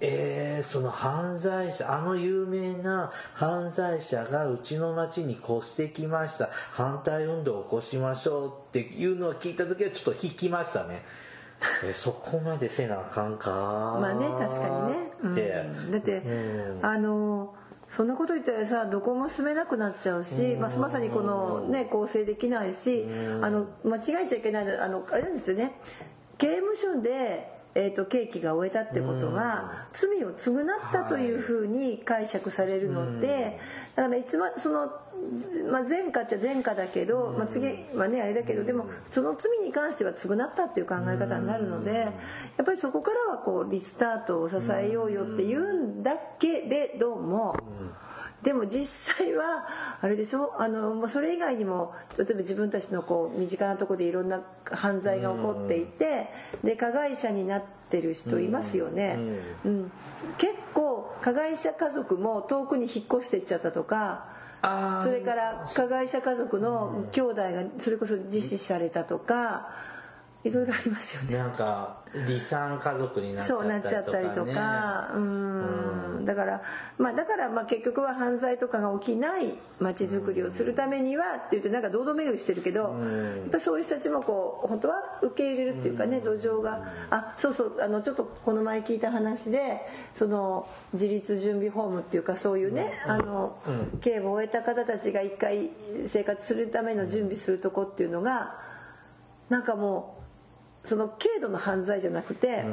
[0.00, 6.48] えー、その犯罪者、あの有名な犯罪者がうちの町に越してきました。
[6.72, 11.02] 反対運動を起こしましょうっていうのを聞いた時はちょっと引きましたね。
[11.84, 13.50] えそこまでせなあかんか。
[13.96, 15.28] あまあね確かにね、う
[15.88, 15.90] ん。
[15.90, 16.80] だって、うん。
[16.82, 17.54] あの
[17.90, 23.06] そんなこと言ったらさどこも住めなくなっちゃうし、まあ、まさにこのね構成できないし、
[23.42, 25.80] あの間違えちゃいけないのはあのあれなんですよね。
[26.36, 33.60] 刑務所で、えー、と刑期が終えたってことは、罪を償ったというふうに解釈されるので、
[33.94, 34.86] だからいつまその、
[35.70, 42.10] まあ、前科っちゃ前科だけど、まあ、次はねあれだけどでもその罪に関しては償ったっていう考え方になるのでや
[42.62, 47.56] っぱりそこからはこうリスタートを支えようよって言うんだけれども。
[48.42, 49.66] でも実際は
[50.00, 50.54] あれでしょ？
[50.60, 56.28] あのもうそれ以外にも例えば自分たちのこう身近なところでいろんな犯罪が起こっていて
[56.62, 59.18] で加害者になってる人いますよね、
[59.64, 59.90] うん、
[60.38, 64.28] 結構加害者家族も遠くに引っ越していっちゃったとか
[65.04, 69.68] それから加害者家族の兄弟がそれこそ自死されたとか
[70.48, 71.36] いいろいろありますよね。
[71.36, 76.24] なんか離散家族になっちゃそうなっちゃったりとか、うん。
[76.24, 76.62] だから
[76.98, 82.88] まあだからまあ結局は犯罪とかが起きない街づくりをするためにはって言ってなんか堂々巡りしてるけど、や
[83.46, 89.80] っぱそういう人たちもこう本当は受け入れるっていうかね土壌があそうそうあのちょっとこの前聞いた話で
[90.14, 93.58] その自立準備ホームっていうかそういうね、あの
[94.00, 95.70] 刑を終えた方たちが一回
[96.06, 98.54] 生活するための準備するとこっていうのが
[99.48, 100.17] なんかもう
[100.88, 102.64] その軽度の犯罪じゃなくて、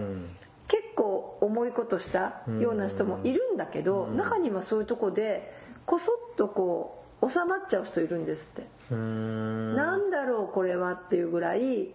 [0.68, 5.54] 結構重いことしたような人もいるんだけど、中にはそういうとこで
[5.86, 8.68] こそっとこう収まっちゃう人いるんですって。
[8.92, 9.76] うん。
[9.76, 11.92] なんだろうこれはっていうぐらい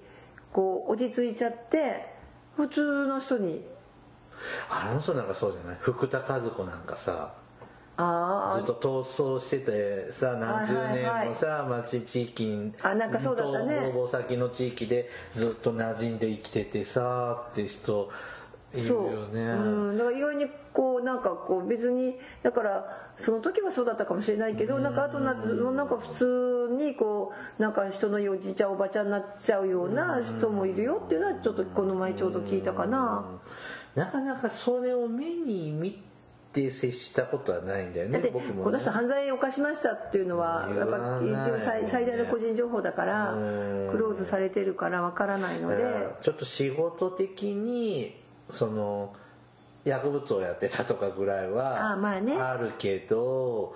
[0.53, 2.07] こう落ち着いちゃって
[2.57, 3.65] 普通の人に。
[4.71, 5.77] あの人なんかそうじゃない？
[5.81, 7.40] 福田和子なんかさあ
[8.57, 13.75] ずっと逃走しててさ何十年もさ町地域にあなんかそうだったね。
[13.75, 18.11] 逃亡先の地域でずっと馴染んで生きててさって人
[18.75, 19.41] いるよね。
[19.41, 19.93] う。
[19.93, 33.25] ん、だから意外にこうなんかこう別にだからその時はそうだったかもしれないけどなんかあとななんか普通にこうなんか人のおじいちゃんおばちゃんになっちゃうような人もいるよっていうのはちょっとこの前ちょうど聞いたかな。
[33.95, 36.01] なかなかそれを目に見
[36.53, 38.65] て接したことはないんだよだってね僕もね。
[38.65, 43.35] この人犯罪を犯しましたっていうのはやっぱ一応最最大の個人情報だから
[43.91, 45.83] クローズされてるからわからないので。
[45.83, 48.21] だからちょっと仕事的に
[48.51, 49.15] その
[49.85, 52.37] 薬物をやってたとかぐらいはあまあね。
[52.37, 53.75] あるけど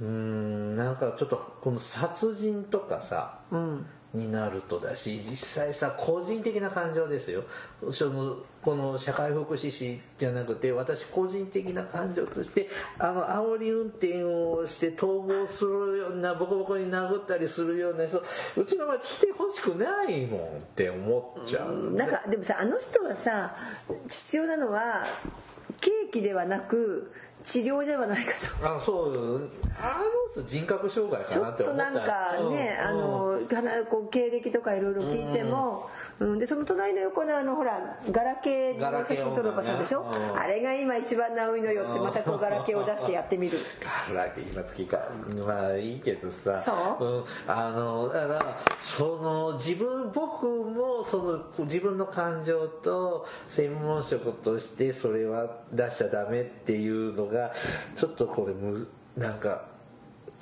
[0.00, 7.42] うーんなんかちょっとこの殺人とかさ、うんになるとだし実際さ個人的な感情ですよ。
[7.90, 18.22] そのこの社会福祉士じゃなくて私個人的な感情としてあの煽り運転をして逃亡するようなボコボコに殴ったりするような人
[18.56, 20.42] うちの町来てほしくないもんっ
[20.74, 23.54] て思っちゃう、なんかでもさあの人はさ
[24.08, 25.04] 必要なのは
[25.80, 27.12] ケーキではなく
[27.44, 28.76] 治療ではないかと。
[28.76, 29.50] あそう
[29.80, 29.98] あ
[30.36, 31.54] の人人格障害ちょかなっ思った。
[31.54, 32.86] ってとなんかね、うん。
[32.86, 40.38] あのかなこう経歴とかいろいろ聞いても、うん、でその隣の横のあのほらガラケーの写真撮るおばさんでしょ、ねうん。
[40.38, 43.58] あれが今一番ナウいのよってまたこうガラケーを出してやってみる。
[44.14, 44.98] ガラケー今月か。
[45.46, 46.62] まあいいけどさ。
[46.64, 47.04] そう？
[47.04, 57.52] うん、あのだからその自分僕もその自分の感情と専門職としてそれは出しちゃダメっていうのが
[57.96, 58.86] ちょっとこれむ
[59.16, 59.66] なんか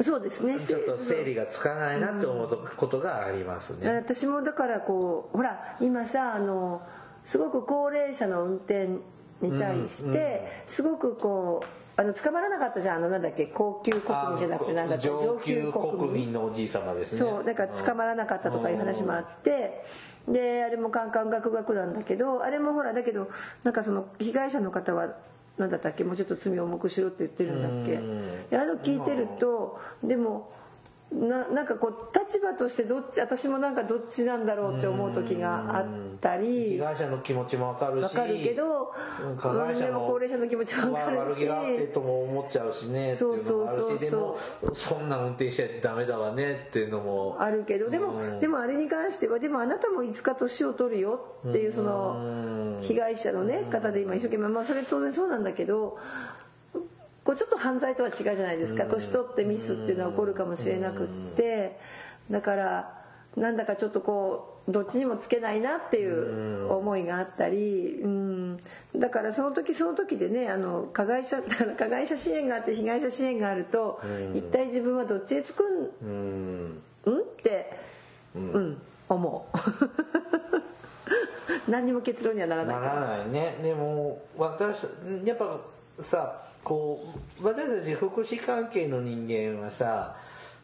[0.00, 0.58] そうですね。
[0.58, 6.82] ちょっと整理がつかないなって思うことがありますね、私もだからこうほら今さあの
[7.24, 8.88] すごく高齢者の運転
[9.40, 12.96] に対してすごくこうあの捕まらなかったじゃん。
[12.96, 17.18] あのなんだっけ高級国民じゃなくてなんだっけ上級国民のおじい様ですね。
[17.18, 19.84] そうだから捕まらなかったとかいう話もあって
[20.26, 23.28] であれもカンカンガクガクなんだけどあれもほらだけど
[23.62, 25.14] なんかその被害者の方は
[25.58, 26.04] 何だったっけ？
[26.04, 28.00] もうちょっと罪を重くしろって言ってるんだっけ？
[28.50, 30.50] であの聞いてるとでも
[31.12, 35.86] ななんかこう立場としてどっち私もなんかどっちなんだろうって思う時があっ
[36.22, 43.98] た被り害者の気持ちもわかるしわかるけどうん加害者高齢者の気持ちもわかるし悪気があってとも思っちゃうしねっていうのもあるそうそうそうそう。
[43.98, 44.38] しでも
[44.74, 48.40] そんな運転しちゃダメだわねっていうのもあるけどでも、うん。
[48.40, 52.14] でもあれに関してはでもあなたもいつか年を取るよっていうその
[52.82, 55.98] 被害者のね方で今一生懸命まあそれ当然そうなんだけど
[57.24, 58.84] こうちょっと犯罪とは違うじゃないですか。
[58.86, 61.78] 年取ってミスっていうのは起こるかもしれなくって。
[62.30, 63.02] だから
[63.36, 68.56] なんだかちょっとこうどっちにもつけないなっていう思いがあったり、うん、
[68.94, 71.42] だからその時その時でねあの加害者
[71.78, 74.00] 加害者支援があって被害者支援があると
[74.34, 75.90] 一体自分はどっちへつくん？
[76.02, 76.82] うん。
[77.04, 77.18] うん？
[77.20, 77.72] って、
[78.34, 79.56] うん、思う。
[81.68, 82.80] 何にも結論にはならない。
[82.80, 83.58] ならないね。
[83.62, 84.84] でも私
[85.24, 85.58] やっぱ
[86.00, 87.04] さこ
[87.40, 90.16] う私たち福祉関係の人間はさ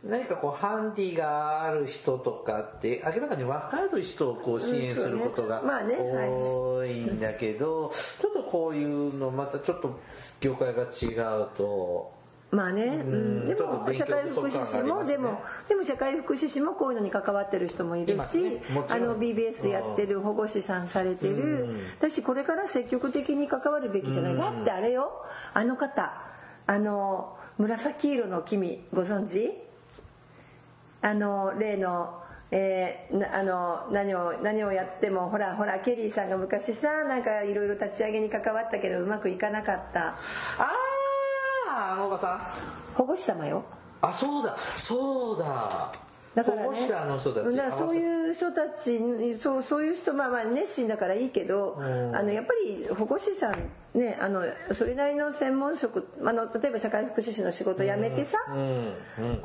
[0.05, 9.99] 何かこうハンディがある人とかって明らかに分かる人をこう支援することが多いんだけどちょっとこういうのまたちょっと
[10.41, 12.13] 業界が違うと
[12.51, 21.69] まあね、うん、でも社会福祉士も、でもでも社会福祉士もこういうのに関わってる人もいるし、ねあの BBS やってる保護士さんされてる、
[22.01, 25.11] だしこれから積極的に関わるべきじゃない、だってあれよ。
[25.53, 26.23] あの方
[26.67, 29.53] あの紫色の君ご存知？
[31.03, 40.01] あの例のえーなあの何を何をやってもほらほらケリーさんが昔さなんかいろいろ立ち上げに関わったけどうまくいかなかった。
[40.09, 40.17] あ
[40.59, 40.73] あ
[41.79, 42.41] あのおばさん。
[42.95, 43.65] 保護士様よ。
[44.01, 44.57] あそうだ。
[44.77, 45.93] そうだ。
[46.35, 47.57] だからね保護者の人たち。
[47.57, 52.17] だからそういう人たちそうそういう人まあまあ熱心だからいいけど、うん。
[52.17, 54.43] あのやっぱり保護士さんねあの
[54.75, 58.59] それなりの専門職あの例えば社会福祉士の仕事辞めてさ、うん。
[58.59, 59.43] うん。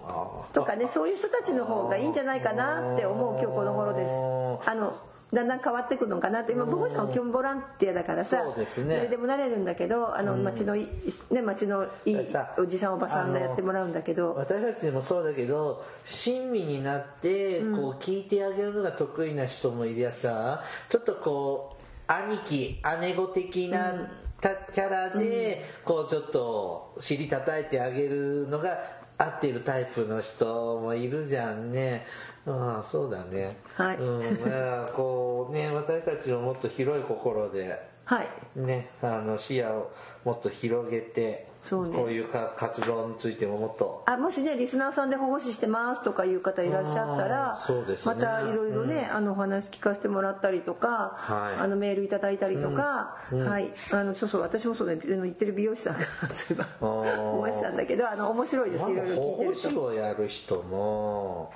[0.54, 4.70] とかねそういう人たちの方がいいんじゃないかなって思う今日この頃です。
[4.70, 4.94] あの
[5.34, 8.44] だんだん変わってくのかなって今保護者も基本ボランティアだからさ
[8.88, 10.88] 誰でもなれるんだけどあの町のい
[11.32, 14.36] ね町のいいさおじさんおばさんがやってもらうんだけど。
[14.36, 24.10] 私たちもそうだけど親身になってこう聞いてあげるのが得意な人もいりゃさちょっとこう兄貴姉子的な
[24.40, 28.78] たキャラでこうちょっと尻叩いてあげるのが
[29.18, 32.06] 合っているタイプの人もいるじゃんね。
[32.46, 33.58] ああそうだね。
[33.76, 33.98] はい。
[33.98, 38.28] うん、だからこうね私たちももっと広い心ではい。
[38.60, 39.92] ね、あの視野を
[40.26, 41.96] もっと広げて、そうね。
[41.96, 48.16] こういうか活動についてももっとあもしねリスナーさんで保護士してますとかいう方いらっしゃったらあーそうですね。
[48.16, 51.62] またいろいろね、あのお話聞かせてもらったりとか、はい。
[51.62, 53.72] あのメールいただいたりとか、はい。
[53.94, 55.00] あのそうそう私もそうね。
[55.02, 57.22] 言ってる美容師さんがそういえばあー。
[57.22, 58.92] 思ってたんだけどあの面白いです。
[58.92, 59.70] いろいろ保護聞いてると。
[59.70, 61.54] 士をやる人も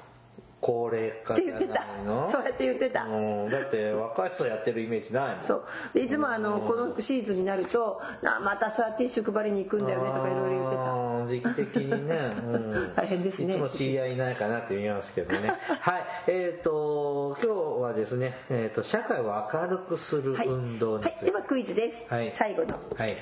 [0.67, 2.03] 高齢化じゃないって言ってた。
[2.03, 5.41] のそうやって言ってた、うん、だって若い人やってるイメージないもん。
[5.41, 5.63] そう。
[5.93, 11.07] でいつもあのこのシーズンになると「あまたさティッシュ配りに行くんだよね」とかいろいろ言ってた。
[11.27, 13.53] 時期的にね、うん、 大変ですね。
[13.53, 15.53] いつも知り合いいないかなって見ますけどね。
[15.81, 16.05] はい。
[16.27, 22.31] えっ、と今日はですね、えー、と社会を明るくするはい、運動について、はい、ではクイズです、はい。
[22.31, 22.79] 最後の。
[22.95, 23.17] はい。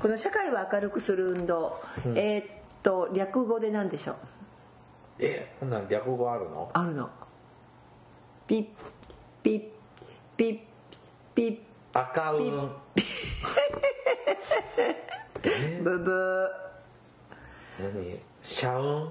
[0.00, 1.78] この社会を明るくする運動、
[2.14, 2.46] えーっ
[2.82, 4.35] と略語で何でしょう？
[5.18, 6.70] えこんなん略語あるの？
[6.72, 7.08] あるの。
[8.46, 8.66] ピッ
[9.42, 9.62] ピッ
[10.36, 10.60] ピッ
[11.34, 11.58] ピッ。
[11.92, 12.70] 赤運
[15.82, 16.48] ブブ
[17.80, 18.18] 何？
[18.42, 19.10] 社運ー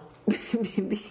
[0.61, 1.01] ビビビ。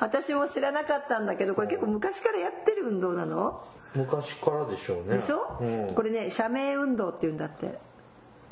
[0.00, 3.62] 私も知らなかったんだけどこれ結構昔からやってる運動なの？
[3.94, 5.18] 昔からでしょうね。
[5.18, 7.66] でしょ、うん、これね社名運動って言うんだって。
[7.66, 7.70] あ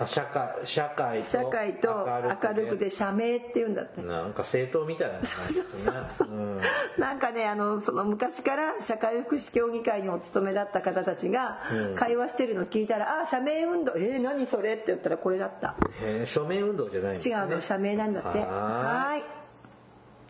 [0.06, 2.06] 社会社会と社会と
[2.42, 6.28] 明るくで社名って言うんだってなんか政党みたいな感じですね。
[6.28, 6.60] うん。
[6.98, 11.60] なんかねあのその昔から社会福祉協議会にお勤めだった方たちが
[11.94, 13.92] 会話してるの聞いたら「ああ社名運動。
[13.96, 15.76] えー、何それ?」って言ったらこれだった。
[16.02, 18.38] へえ署名運動じゃないんです違うの社名なんだって。
[18.40, 19.20] はい。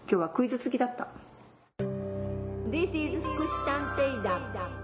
[0.06, 1.08] 今日はクイズ付きだった。
[2.70, 4.83] This is 福祉探偵団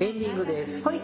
[0.00, 0.82] エンディングです。
[0.82, 1.00] ほい。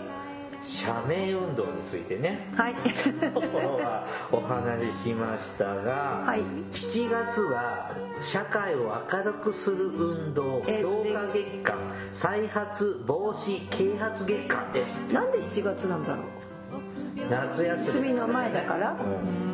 [0.62, 2.48] 社名運動についてね。
[2.56, 2.72] はい。
[2.72, 3.46] 今日
[3.82, 6.40] はお話ししましたが、はい。
[6.72, 11.78] 7月は社会を明るくする運動えー強化月間
[12.12, 17.30] 再発防止啓発月間ですなんで7月なんだろう？
[17.30, 18.92] 夏休み休みの前だから？
[18.92, 19.45] うん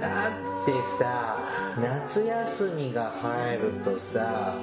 [0.00, 1.38] だってさ
[1.80, 4.54] 夏休みが入るとさ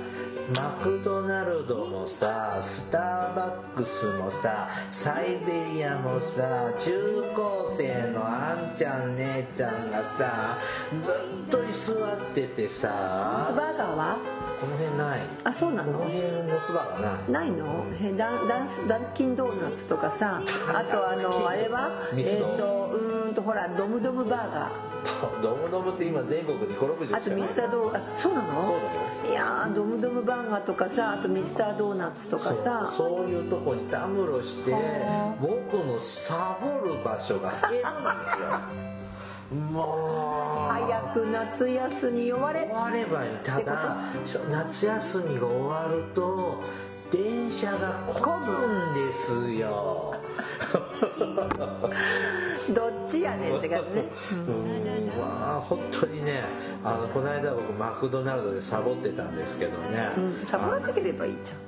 [0.56, 10.60] マクドナルドもさスターバックスもさサイゼリアもさ中高生のあんちゃん姉ちゃんがさ
[11.02, 13.54] ずっと居座っててスさ。
[13.58, 14.20] バーガーは
[14.62, 15.20] この辺ない？
[15.44, 16.00] あそうなの？
[16.00, 17.32] この辺のスバがない。
[17.32, 17.86] ないの？
[18.00, 21.90] えダンダンスダンキンドーナツとかさあとあのあれは？
[22.12, 22.46] えっ、ミスド。
[22.56, 23.05] とうーん
[23.36, 24.72] とほらドムドムバーガー。
[25.44, 28.64] ドムドムって今全国に560あとミスタードーあそうなの？
[28.66, 28.80] そう
[29.24, 29.32] だよ。
[29.32, 32.92] いやードムドムバーガーとかさあとミスタードーナツとかさ。
[32.98, 39.56] そういうとこにたむろしては僕のサボる場所が減るんですよ。
[39.72, 40.72] もう。
[40.74, 42.62] 早く夏休み終われ。
[42.68, 43.38] 終わればいい。
[43.44, 43.98] ただ
[44.50, 46.56] 夏休みが終わると
[47.12, 50.16] 電車が混むんですよ
[52.74, 54.06] どっちやねんって感じね。
[54.48, 55.08] うん。
[55.20, 56.44] まあ本当にね
[56.84, 60.46] あのこの間僕マクドナルドでサボってたんですけどね、うん。
[60.48, 61.60] サボらなければいいじゃん。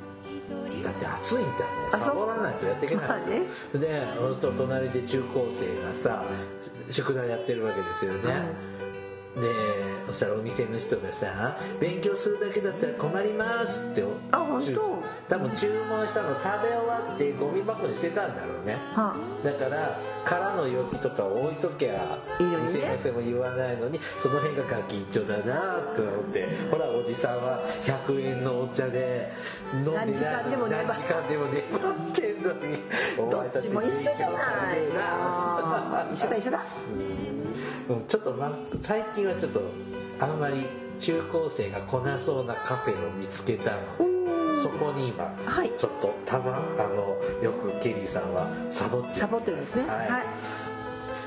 [0.83, 1.91] だって暑いんだもん。
[1.91, 6.23] サボらないとやっていけないんですよ、でそうすると隣で中高生がさ
[6.89, 8.19] 宿題やってるわけですよね、
[9.41, 9.53] で
[10.07, 14.03] そしたらお店の人がさ「勉強するだけだったら困ります」って。
[14.31, 14.65] あ本当？
[14.65, 14.79] 注
[15.29, 18.77] 多分注文したの食べ終わってゴミ箱に捨てたんだろうね。
[18.95, 26.47] はだから空の容器とかを置いときゃいいのにね店も言わないのにその辺がガキンチョだなって思って。
[26.71, 29.31] ほらおじさんは100円のお茶で
[29.73, 31.61] 飲んで何時間でも粘何時間でも粘っ
[32.13, 32.77] てんのに。
[33.17, 34.79] おどっちも一緒じゃない。
[36.13, 36.63] 一緒だ一緒だ。
[36.89, 37.26] うん
[38.07, 39.61] ちょっとま最近はちょっと
[40.19, 40.65] あんまり
[40.99, 43.77] 中高生が来なそうなカフェを見つけたの。
[44.61, 45.71] そこに今、はい。
[45.77, 49.15] ちょっとたまあのよくケリーさんはサボってる。
[49.15, 49.83] サボってるんですね。
[49.87, 49.97] はい。
[49.99, 50.09] はい。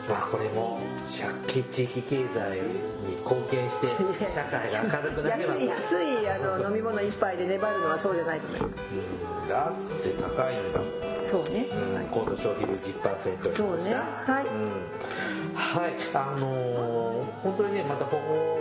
[0.09, 2.61] まあこれも借地域経済
[3.07, 3.87] に貢献して
[4.29, 5.55] 社会が明るくなれば。
[5.55, 9.49] 安い安いあの飲み物一杯で粘るのはそうじゃないと思いまうん。
[9.49, 10.81] だって高いんだ
[11.31, 13.95] そうね、うんはい高度消費率10%そうね。
[13.95, 14.47] はい。
[14.47, 18.61] うんはいあのー本当にねまた保護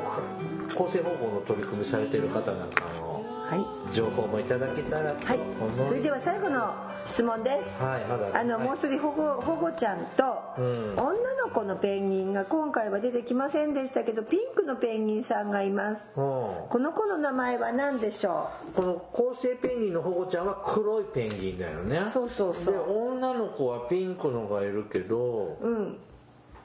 [0.88, 3.94] 厚生保護の取り組みされてる方なんかのはい。
[3.96, 5.40] 情報もいただけたらとはい。
[5.76, 6.72] それでは最後の
[7.06, 8.40] 質問です、はいまだ。
[8.40, 10.24] あの、はいもう一人保護保護ちゃんと、
[10.60, 10.94] うん。
[10.94, 16.12] 女の子のペンギンが今回は出てきませんでしたけどピンクのペンギンさんがいます。
[16.16, 16.24] うん。
[16.70, 22.02] この子の名前は何でしょこの厚生ペンギンの保護ちゃんは黒いペンギンだよね。
[22.14, 22.74] そうそうそう。
[22.74, 25.98] で女の子はピンクのがいるけどううん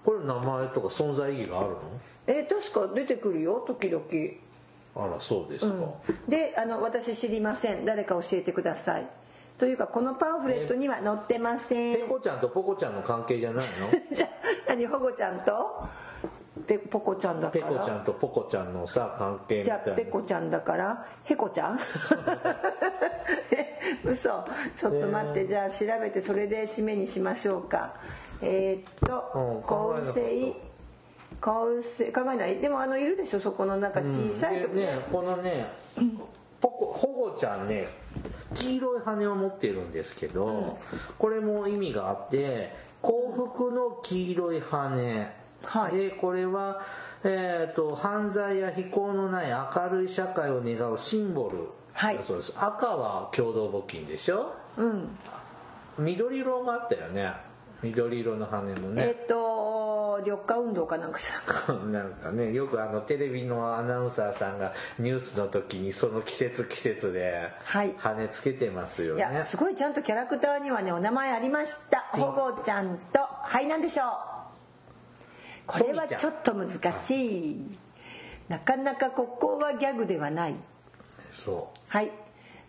[0.04, 1.78] これ名前とか存在意義があるの？
[2.26, 4.04] え確か出てくるよ時々。
[4.96, 5.74] あらそうですか、
[6.28, 7.84] であの私知りません。
[7.84, 9.08] 誰か教えてください。
[9.58, 11.96] というかこのパンフレットには載ってません。
[11.96, 13.70] ペコちゃんとポコちゃんの関係じゃないの？
[14.14, 14.28] じゃあ
[14.68, 15.84] 何保護ちゃんと？
[16.66, 19.90] ペポコちゃんだかペらコちゃんとポコちゃんのさ関係みじたいな。
[19.90, 21.78] ゃあペコちゃんだからヘコちゃん？
[23.50, 24.44] え嘘。
[24.76, 27.94] ちょっと待ってじゃあ調べてそれで締めにしましょうか。
[28.42, 30.52] えーっうんと構成
[31.40, 32.56] 構成考えない。
[32.58, 33.40] でもあのいるでしょ？
[33.40, 35.66] そこのなんか小さいとこでねこのね
[36.60, 37.88] ポコ保護ちゃんね
[38.54, 40.78] 黄色い羽を持ってるんですけど、
[41.18, 45.32] これも意味があって幸福の黄色い羽、
[45.64, 45.96] はい。
[45.96, 46.80] でこれは、
[47.24, 52.18] えー、と犯罪や非行のない明るい社会を願うシンボルはい。
[52.18, 54.54] だそうです、赤は共同募金でしょ？
[54.76, 55.08] うん。
[55.98, 57.32] 緑色もあったよね。
[57.82, 67.94] 緑色の羽もえね、ーっと緑化運動かなんかじゃなくなんかねよくあのテレビのアナウンサーさんがニュースの時にその季節季節ではい。
[67.98, 72.10] 羽つけてますよね、いやすごいちゃんとキャラクターにはねお名前ありました。
[72.14, 73.20] うん保護ちゃんと。
[73.20, 74.06] はいなんでしょう。
[75.66, 77.78] これはちょっと難しい。
[78.48, 80.56] なかなかここはギャグではない
[81.34, 81.78] そう。
[81.88, 82.10] はい。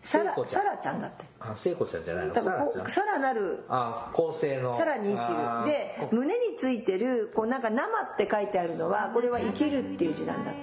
[0.01, 0.63] さら聖子ちゃん。
[0.63, 1.25] さらちゃんだって。
[1.39, 2.33] あ聖子ちゃんじゃないの？
[2.33, 2.81] 多分さらちゃん。
[2.81, 3.63] こうさらなる。
[3.69, 4.77] あ構成の。
[4.77, 5.71] さらに生きる。
[5.71, 10.59] で胸についてるこうなんか生って書いてあるのはこれは生きるっていう字なんだって。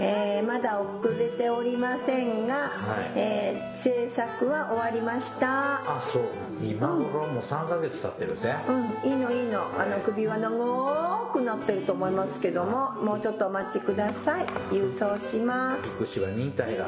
[0.00, 3.12] えーまだ遅れておりませんが、はい。
[3.16, 5.96] えー制作は終わりました。
[5.98, 6.22] あ、そう。
[6.62, 8.54] 今頃もう3ヶ月経ってるぜ。
[8.68, 8.72] う
[9.06, 9.10] ん。
[9.10, 9.60] いいのいいの。
[9.78, 14.46] あの首は長くなってると思いますけどももうちょっとお待ちください。
[14.72, 15.88] 郵送します。
[15.90, 16.86] 福祉は忍耐が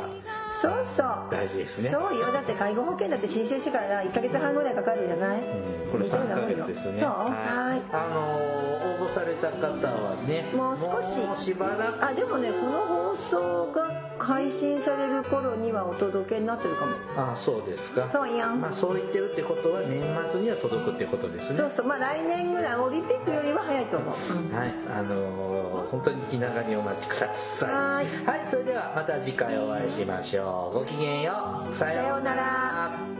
[0.62, 1.06] そうそう。
[1.30, 1.90] 大事ですね。
[1.90, 2.32] そうよ。
[2.32, 5.90] だって介護保険だって申請してから1ヶ月半ぐらいかかるじゃない、うん。
[5.92, 6.98] これ3ヶ月ですね。
[6.98, 7.08] そう。
[7.08, 7.82] はい。
[7.92, 11.44] あのー応募された方はね、もう少し。
[11.44, 12.04] しばらく。
[12.04, 16.92] あでもねこの放送が配信される頃にはお届けになってるかも。
[17.16, 18.08] あそうですか。
[18.08, 18.60] そうやん。
[18.60, 21.58] まあ、そう言ってるってことは年末には届くってことですね。
[21.58, 21.86] そうそう。
[21.86, 24.74] まあ来年ぐらいオリンピックよりは早いと思う、うんはい。
[24.88, 27.70] あのー本当に気長にお待ちください。
[27.70, 28.26] はーい。
[28.26, 30.78] はいそれではまた次回お会いしましょう。
[30.78, 31.74] ごきげんよう。
[31.74, 33.19] ささようなら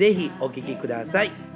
[0.00, 1.49] ぜひお聴きください。